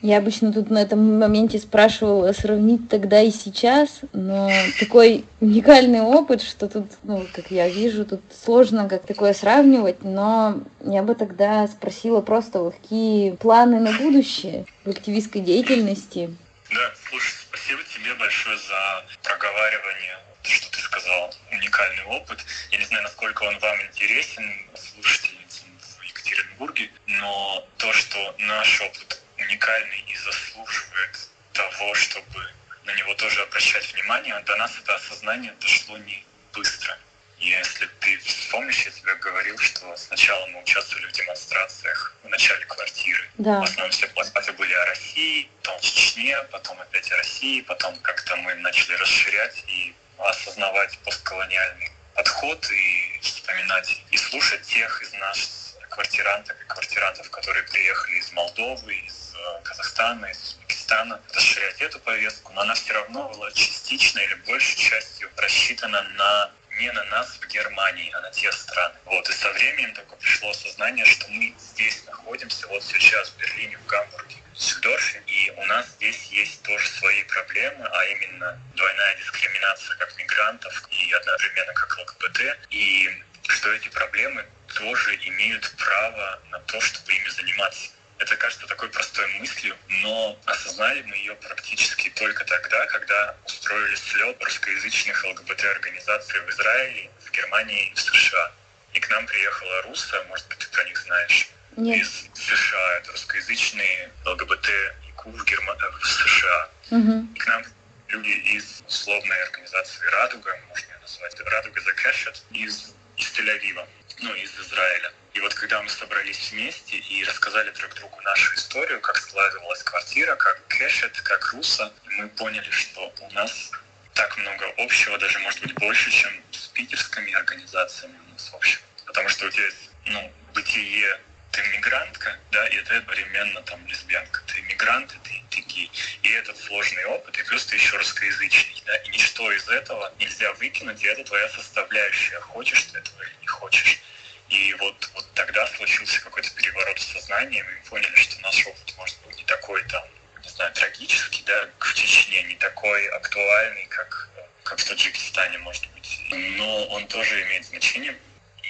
Я 0.00 0.18
обычно 0.18 0.52
тут 0.52 0.70
на 0.70 0.78
этом 0.78 1.18
моменте 1.18 1.58
спрашивала 1.58 2.32
сравнить 2.32 2.88
тогда 2.88 3.20
и 3.20 3.32
сейчас, 3.32 4.00
но 4.12 4.48
такой 4.78 5.24
уникальный 5.40 6.02
опыт, 6.02 6.40
что 6.40 6.68
тут, 6.68 6.86
ну, 7.02 7.26
как 7.32 7.50
я 7.50 7.68
вижу, 7.68 8.04
тут 8.04 8.20
сложно 8.44 8.88
как 8.88 9.04
такое 9.04 9.32
сравнивать, 9.34 10.04
но 10.04 10.60
я 10.84 11.02
бы 11.02 11.16
тогда 11.16 11.66
спросила 11.66 12.20
просто, 12.20 12.70
какие 12.70 13.32
планы 13.32 13.80
на 13.80 13.90
будущее 13.90 14.66
в 14.84 14.90
активистской 14.90 15.40
деятельности. 15.40 16.36
Да, 16.70 16.92
слушай, 17.08 17.34
спасибо 17.48 17.80
тебе 17.82 18.14
большое 18.14 18.56
за 18.56 19.04
проговаривание, 19.24 20.16
что 20.42 20.70
ты 20.70 20.78
сказал, 20.78 21.34
уникальный 21.50 22.04
опыт. 22.04 22.38
Я 22.70 22.78
не 22.78 22.84
знаю, 22.84 23.02
насколько 23.02 23.42
он 23.42 23.58
вам 23.58 23.76
интересен, 23.90 24.44
слушательницам 24.76 25.68
в 25.98 26.04
Екатеринбурге, 26.04 26.88
но 27.06 27.66
то, 27.78 27.92
что 27.92 28.18
наш 28.38 28.80
опыт 28.82 29.17
уникальный 29.38 30.04
и 30.06 30.16
заслуживает 30.16 31.28
того, 31.52 31.94
чтобы 31.94 32.50
на 32.84 32.94
него 32.94 33.14
тоже 33.14 33.42
обращать 33.42 33.92
внимание, 33.92 34.38
до 34.40 34.56
нас 34.56 34.72
это 34.82 34.94
осознание 34.94 35.52
дошло 35.60 35.98
не 35.98 36.24
быстро. 36.52 36.96
Если 37.38 37.86
ты 38.00 38.18
вспомнишь, 38.18 38.84
я 38.84 38.90
тебе 38.90 39.14
говорил, 39.16 39.56
что 39.58 39.96
сначала 39.96 40.44
мы 40.48 40.60
участвовали 40.60 41.06
в 41.06 41.12
демонстрациях 41.12 42.16
в 42.24 42.28
начале 42.28 42.64
квартиры. 42.64 43.28
Да. 43.38 43.60
В 43.60 43.64
основном 43.64 43.90
все 43.92 44.08
плакаты 44.08 44.52
были 44.54 44.72
о 44.72 44.84
России, 44.86 45.48
потом 45.62 45.78
в 45.78 45.82
Чечне, 45.82 46.36
потом 46.50 46.80
опять 46.80 47.12
о 47.12 47.16
России, 47.16 47.60
потом 47.60 47.96
как-то 48.00 48.34
мы 48.36 48.54
начали 48.54 48.94
расширять 48.94 49.62
и 49.68 49.94
осознавать 50.18 50.98
постколониальный 51.04 51.92
подход 52.14 52.68
и 52.72 53.20
вспоминать 53.20 54.02
и 54.10 54.16
слушать 54.16 54.62
тех 54.62 55.02
из 55.02 55.12
нас, 55.12 55.67
квартирантов 55.98 56.56
и 56.60 56.64
квартирантов, 56.68 57.30
которые 57.30 57.64
приехали 57.64 58.18
из 58.18 58.30
Молдовы, 58.30 58.94
из 58.94 59.34
э, 59.34 59.62
Казахстана, 59.64 60.26
из 60.26 60.38
Узбекистана, 60.38 61.20
расширять 61.34 61.80
эту 61.80 61.98
повестку, 61.98 62.52
но 62.52 62.60
она 62.60 62.74
все 62.74 62.92
равно 62.92 63.28
была 63.30 63.50
частично 63.50 64.20
или 64.20 64.34
большей 64.46 64.76
частью 64.76 65.28
рассчитана 65.36 66.00
на 66.02 66.52
не 66.78 66.92
на 66.92 67.02
нас 67.06 67.36
в 67.40 67.48
Германии, 67.48 68.12
а 68.14 68.20
на 68.20 68.30
те 68.30 68.52
страны. 68.52 68.94
Вот, 69.06 69.28
и 69.28 69.32
со 69.32 69.50
временем 69.54 69.92
такое 69.94 70.16
пришло 70.20 70.50
осознание, 70.50 71.04
что 71.04 71.26
мы 71.30 71.52
здесь 71.58 72.04
находимся, 72.06 72.68
вот 72.68 72.84
сейчас 72.84 73.30
в 73.30 73.36
Берлине, 73.38 73.76
в 73.78 73.86
Гамбурге, 73.86 74.36
в 74.36 74.54
Дюссельдорфе, 74.54 75.20
и 75.26 75.50
у 75.56 75.64
нас 75.64 75.88
здесь 75.96 76.22
есть 76.26 76.62
тоже 76.62 76.86
свои 76.86 77.24
проблемы, 77.24 77.84
а 77.84 78.04
именно 78.04 78.60
двойная 78.76 79.16
дискриминация 79.16 79.96
как 79.96 80.16
мигрантов 80.16 80.88
и 80.92 81.12
одновременно 81.12 81.72
как 81.72 81.98
ЛГБТ, 81.98 82.40
и 82.70 83.24
что 83.48 83.72
эти 83.72 83.88
проблемы 83.88 84.46
тоже 84.74 85.16
имеют 85.16 85.70
право 85.76 86.40
на 86.50 86.58
то, 86.60 86.80
чтобы 86.80 87.12
ими 87.12 87.28
заниматься. 87.28 87.90
Это 88.18 88.36
кажется 88.36 88.66
такой 88.66 88.88
простой 88.88 89.26
мыслью, 89.38 89.76
но 89.88 90.38
осознали 90.46 91.02
мы 91.02 91.16
ее 91.16 91.34
практически 91.36 92.10
только 92.10 92.44
тогда, 92.44 92.86
когда 92.86 93.36
устроили 93.46 93.94
слет 93.94 94.42
русскоязычных 94.42 95.24
ЛГБТ-организаций 95.24 96.40
в 96.40 96.50
Израиле, 96.50 97.10
в 97.24 97.30
Германии 97.30 97.88
и 97.88 97.94
в 97.94 98.00
США. 98.00 98.52
И 98.94 99.00
к 99.00 99.08
нам 99.10 99.24
приехала 99.26 99.82
Руса, 99.82 100.24
может 100.28 100.48
быть, 100.48 100.58
ты 100.58 100.68
про 100.68 100.82
них 100.84 100.98
знаешь, 100.98 101.48
Нет. 101.76 102.02
из 102.02 102.28
США. 102.34 102.96
Это 102.96 103.12
русскоязычные 103.12 104.10
ЛГБТ 104.24 104.68
ИКУ 105.10 105.30
в, 105.30 105.44
Герма... 105.44 105.76
в 105.76 106.06
США. 106.06 106.70
Мгм. 106.90 107.32
И 107.34 107.38
к 107.38 107.46
нам 107.46 107.64
люди 108.08 108.30
из 108.30 108.82
условной 108.86 109.42
организации 109.44 110.04
«Радуга», 110.06 110.58
можно 110.68 110.86
ее 110.86 110.98
назвать, 111.00 111.40
«Радуга 111.40 111.80
за 111.80 111.92
Кэшет», 111.92 112.42
из, 112.50 112.94
из 113.16 113.26
Тель-Авива, 113.32 113.86
ну, 114.20 114.34
из 114.34 114.50
Израиля. 114.58 115.12
И 115.34 115.40
вот 115.40 115.54
когда 115.54 115.80
мы 115.82 115.88
собрались 115.88 116.50
вместе 116.50 116.96
и 116.96 117.24
рассказали 117.24 117.70
друг 117.70 117.94
другу 117.94 118.20
нашу 118.22 118.54
историю, 118.54 119.00
как 119.00 119.18
складывалась 119.18 119.82
квартира, 119.82 120.34
как 120.36 120.66
Кэшет, 120.68 121.20
как 121.22 121.52
Руса, 121.52 121.92
мы 122.04 122.28
поняли, 122.28 122.70
что 122.70 123.12
у 123.20 123.30
нас 123.32 123.70
так 124.14 124.36
много 124.38 124.66
общего, 124.78 125.16
даже, 125.18 125.38
может 125.38 125.60
быть, 125.60 125.74
больше, 125.74 126.10
чем 126.10 126.32
с 126.50 126.66
питерскими 126.68 127.32
организациями 127.32 128.18
у 128.28 128.32
нас 128.32 128.50
общего. 128.52 128.82
Потому 129.06 129.28
что 129.28 129.46
у 129.46 129.50
тебя 129.50 129.64
есть, 129.64 129.90
ну, 130.06 130.32
бытие 130.54 131.20
ты 131.52 131.62
мигрантка, 131.62 132.38
да, 132.50 132.66
и 132.68 132.80
ты 132.82 132.94
одновременно 132.94 133.62
там 133.62 133.86
лесбиянка. 133.86 134.42
Ты 134.46 134.60
мигрант, 134.62 135.14
и 135.14 135.42
ты, 135.50 135.60
гей. 135.62 135.90
И 136.22 136.30
этот 136.30 136.56
сложный 136.58 137.04
опыт, 137.06 137.38
и 137.38 137.42
плюс 137.42 137.66
ты 137.66 137.76
еще 137.76 137.96
русскоязычный, 137.96 138.82
да, 138.86 138.96
и 138.96 139.08
ничто 139.10 139.50
из 139.52 139.68
этого 139.68 140.12
нельзя 140.18 140.52
выкинуть, 140.54 141.02
и 141.02 141.06
это 141.06 141.24
твоя 141.24 141.48
составляющая, 141.48 142.40
хочешь 142.40 142.84
ты 142.84 142.98
этого 142.98 143.22
или 143.22 143.34
не 143.40 143.46
хочешь. 143.46 144.00
И 144.48 144.74
вот, 144.74 145.10
вот 145.14 145.26
тогда 145.34 145.66
случился 145.66 146.20
какой-то 146.22 146.50
переворот 146.54 146.98
в 146.98 147.12
сознании, 147.12 147.62
мы 147.62 147.88
поняли, 147.88 148.16
что 148.16 148.40
наш 148.40 148.66
опыт 148.66 148.94
может 148.96 149.18
быть 149.26 149.36
не 149.36 149.44
такой 149.44 149.82
там, 149.84 150.04
не 150.42 150.48
знаю, 150.48 150.72
трагический, 150.72 151.42
да, 151.44 151.68
в 151.78 151.94
Чечне, 151.94 152.42
не 152.44 152.54
такой 152.56 153.06
актуальный, 153.08 153.86
как, 153.86 154.30
как 154.62 154.78
в 154.78 154.84
Таджикистане, 154.84 155.58
может 155.58 155.86
быть. 155.92 156.20
Но 156.30 156.86
он 156.86 157.06
тоже 157.08 157.42
имеет 157.42 157.66
значение, 157.66 158.16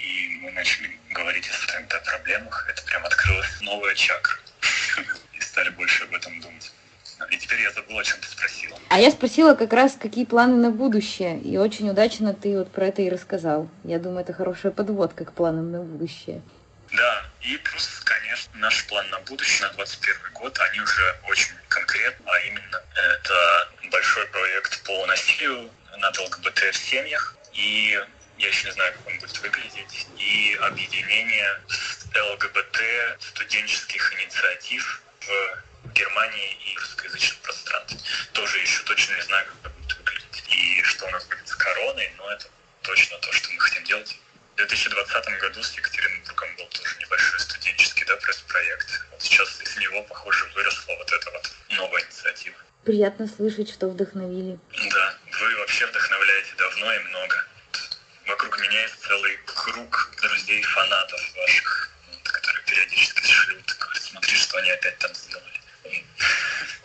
и 0.09 0.39
мы 0.41 0.51
начали 0.51 0.89
говорить 1.11 1.47
о 1.49 1.81
да, 1.89 1.99
проблемах. 1.99 2.67
Это 2.69 2.81
прям 2.83 3.05
открылась 3.05 3.61
новая 3.61 3.93
чакра. 3.95 4.37
И 5.33 5.41
стали 5.41 5.69
больше 5.69 6.03
об 6.03 6.13
этом 6.13 6.39
думать. 6.41 6.71
И 7.29 7.37
теперь 7.37 7.61
я 7.61 7.71
забыл, 7.71 7.99
о 7.99 8.03
чем 8.03 8.19
ты 8.21 8.27
спросила. 8.27 8.79
А 8.89 8.99
я 8.99 9.11
спросила 9.11 9.53
как 9.53 9.73
раз, 9.73 9.97
какие 9.99 10.25
планы 10.25 10.55
на 10.55 10.71
будущее. 10.71 11.39
И 11.41 11.57
очень 11.57 11.89
удачно 11.89 12.33
ты 12.33 12.57
вот 12.57 12.71
про 12.71 12.87
это 12.87 13.01
и 13.01 13.09
рассказал. 13.09 13.69
Я 13.83 13.99
думаю, 13.99 14.21
это 14.21 14.33
хорошая 14.33 14.71
подводка 14.71 15.25
к 15.25 15.33
планам 15.33 15.71
на 15.71 15.81
будущее. 15.81 16.41
Да, 16.91 17.25
и 17.41 17.57
плюс, 17.57 18.01
конечно, 18.03 18.51
наш 18.55 18.87
план 18.87 19.07
на 19.09 19.19
будущее, 19.19 19.67
на 19.67 19.73
2021 19.75 20.33
год, 20.33 20.57
они 20.59 20.79
уже 20.81 21.19
очень 21.27 21.53
конкретны, 21.67 22.25
а 22.25 22.39
именно 22.39 22.81
это 22.95 23.69
большой 23.91 24.25
проект 24.27 24.83
по 24.85 25.05
насилию 25.05 25.69
над 25.99 26.17
ЛГБТ 26.17 26.73
в 26.73 26.77
семьях, 26.77 27.35
и 27.53 27.99
я 28.39 28.47
еще 28.47 28.67
не 28.67 28.73
знаю, 28.73 28.93
как 28.93 29.07
он 29.07 29.19
будет 29.19 29.37
выглядеть, 29.39 30.07
и 30.17 30.57
объединение 30.61 31.61
ЛГБТ 32.15 32.77
студенческих 33.19 34.13
инициатив 34.13 35.01
в 35.19 35.93
Германии 35.93 36.57
и 36.65 36.77
русскоязычном 36.77 37.39
пространстве. 37.43 37.99
Тоже 38.33 38.59
еще 38.59 38.81
точно 38.83 39.15
не 39.15 39.21
знаю, 39.23 39.45
как 39.45 39.55
это 39.59 39.69
будет 39.69 39.97
выглядеть. 39.97 40.43
И 40.47 40.81
что 40.83 41.05
у 41.07 41.09
нас 41.11 41.25
будет 41.25 41.47
с 41.47 41.55
короной, 41.55 42.11
но 42.17 42.31
это 42.31 42.47
точно 42.81 43.17
то, 43.17 43.31
что 43.33 43.51
мы 43.51 43.59
хотим 43.59 43.83
делать. 43.83 44.17
В 44.53 44.55
2020 44.55 45.39
году 45.39 45.61
с 45.61 45.73
Екатеринбургом 45.73 46.55
был 46.55 46.65
тоже 46.67 46.95
небольшой 46.99 47.39
студенческий 47.41 48.05
да, 48.05 48.15
пресс-проект. 48.17 49.05
Вот 49.11 49.21
сейчас 49.21 49.61
из 49.61 49.77
него, 49.77 50.01
похоже, 50.03 50.45
выросла 50.55 50.95
вот 50.95 51.11
эта 51.11 51.31
вот 51.31 51.51
новая 51.71 52.01
инициатива. 52.03 52.55
Приятно 52.85 53.27
слышать, 53.27 53.69
что 53.69 53.89
вдохновили. 53.89 54.57
Да, 54.91 55.17
вы 55.39 55.55
вообще 55.57 55.85
вдохновляете 55.87 56.53
давно 56.57 56.93
и 56.93 56.99
много. 56.99 57.48
Вокруг 58.29 58.59
меня 58.59 58.81
есть 58.83 59.01
целый 59.01 59.39
круг 59.43 60.11
друзей, 60.21 60.61
фанатов 60.61 61.19
ваших, 61.35 61.91
вот, 62.11 62.21
которые 62.21 62.63
периодически 62.63 63.25
шлют, 63.25 63.75
говорят, 63.79 64.03
смотри, 64.03 64.35
что 64.35 64.57
они 64.59 64.69
опять 64.69 64.97
там 64.99 65.11
сделали. 65.15 65.61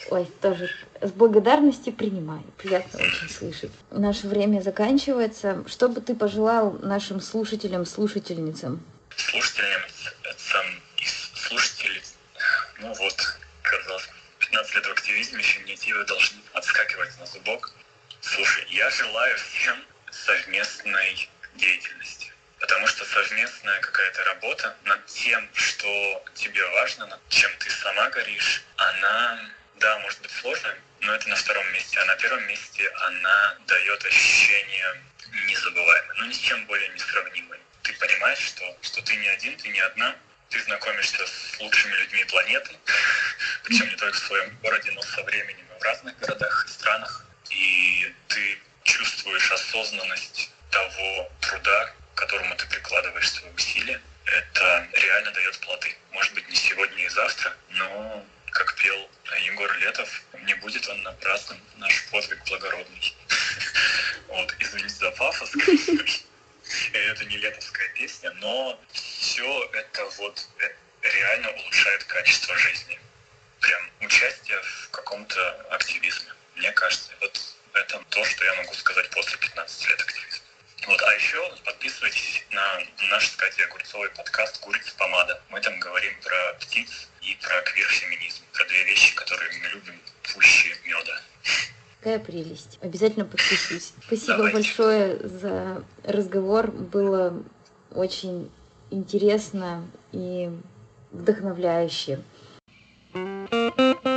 Ой, 0.08 0.24
тоже 0.40 0.70
с 1.02 1.10
благодарностью 1.10 1.92
принимаю. 1.92 2.42
Приятно 2.56 2.98
очень 2.98 3.28
слышать. 3.28 3.72
Наше 3.90 4.26
время 4.26 4.62
заканчивается. 4.62 5.62
Что 5.68 5.90
бы 5.90 6.00
ты 6.00 6.14
пожелал 6.14 6.78
нашим 6.80 7.20
слушателям, 7.20 7.84
слушательницам? 7.84 8.82
Слушательницам 9.14 10.66
и 10.96 11.04
слушателей, 11.06 12.02
ну 12.78 12.94
вот, 12.94 13.38
казалось, 13.62 14.08
15 14.38 14.74
лет 14.76 14.86
в 14.86 14.92
активизме 14.92 15.42
феминитивы 15.42 16.04
должны 16.04 16.40
отскакивать 16.54 17.18
на 17.20 17.26
зубок. 17.26 17.70
Слушай, 18.22 18.66
я 18.70 18.88
желаю 18.90 19.36
всем 19.36 19.76
совместной 20.10 21.28
деятельности. 21.54 22.32
Потому 22.60 22.86
что 22.86 23.04
совместная 23.04 23.80
какая-то 23.80 24.24
работа 24.24 24.76
над 24.84 25.04
тем, 25.06 25.48
что 25.54 26.24
тебе 26.34 26.66
важно, 26.70 27.06
над 27.06 27.20
чем 27.28 27.50
ты 27.58 27.70
сама 27.70 28.08
горишь, 28.10 28.62
она, 28.76 29.50
да, 29.76 29.98
может 29.98 30.20
быть 30.22 30.30
сложная, 30.30 30.76
но 31.00 31.14
это 31.14 31.28
на 31.28 31.36
втором 31.36 31.70
месте. 31.72 31.98
А 31.98 32.04
на 32.06 32.16
первом 32.16 32.46
месте 32.46 32.88
она 33.06 33.56
дает 33.66 34.04
ощущение 34.04 35.02
незабываемое, 35.46 36.14
ну 36.18 36.26
ни 36.26 36.32
с 36.32 36.38
чем 36.38 36.64
более 36.66 36.88
несравнимое. 36.88 37.60
Ты 37.82 37.92
понимаешь, 37.94 38.38
что, 38.38 38.78
что 38.82 39.02
ты 39.02 39.16
не 39.16 39.28
один, 39.28 39.56
ты 39.58 39.68
не 39.68 39.80
одна, 39.80 40.16
ты 40.48 40.62
знакомишься 40.62 41.26
с 41.26 41.60
лучшими 41.60 41.92
людьми 41.96 42.24
планеты, 42.24 42.70
причем 43.64 43.88
не 43.88 43.96
только 43.96 44.16
в 44.16 44.26
своем 44.26 44.56
городе, 44.62 44.90
но 44.92 45.02
со 45.02 45.22
временем 45.22 45.66
в 45.78 45.82
разных 45.82 46.16
городах 46.18 46.66
и 46.66 46.70
странах. 46.70 47.26
И 47.50 48.14
ты 48.28 48.58
чувствуешь 48.84 49.50
осознанность 49.52 50.50
того 50.74 51.30
труда, 51.40 51.92
которому 52.16 52.56
ты 52.56 52.66
прикладываешь 52.66 53.30
свои 53.30 53.50
усилия. 53.52 54.00
Это 54.24 54.88
реально 54.92 55.30
дает 55.30 55.58
плоды. 55.60 55.96
Может 56.10 56.34
быть, 56.34 56.48
не 56.48 56.56
сегодня 56.56 57.04
и 57.04 57.08
завтра, 57.08 57.52
но, 57.70 58.24
как 58.50 58.74
пел 58.74 59.08
Егор 59.44 59.72
Летов, 59.78 60.22
не 60.42 60.54
будет 60.54 60.88
он 60.88 61.02
напрасным, 61.02 61.58
наш 61.76 62.06
подвиг 62.10 62.42
благородный. 62.48 63.14
обязательно 92.94 93.24
подпишусь. 93.24 93.92
Спасибо 94.06 94.36
Давайте. 94.36 94.54
большое 94.56 95.28
за 95.28 95.84
разговор. 96.04 96.70
Было 96.70 97.42
очень 97.92 98.50
интересно 98.90 99.84
и 100.12 100.50
вдохновляюще. 101.10 102.20
thank 103.12 104.04
you 104.04 104.13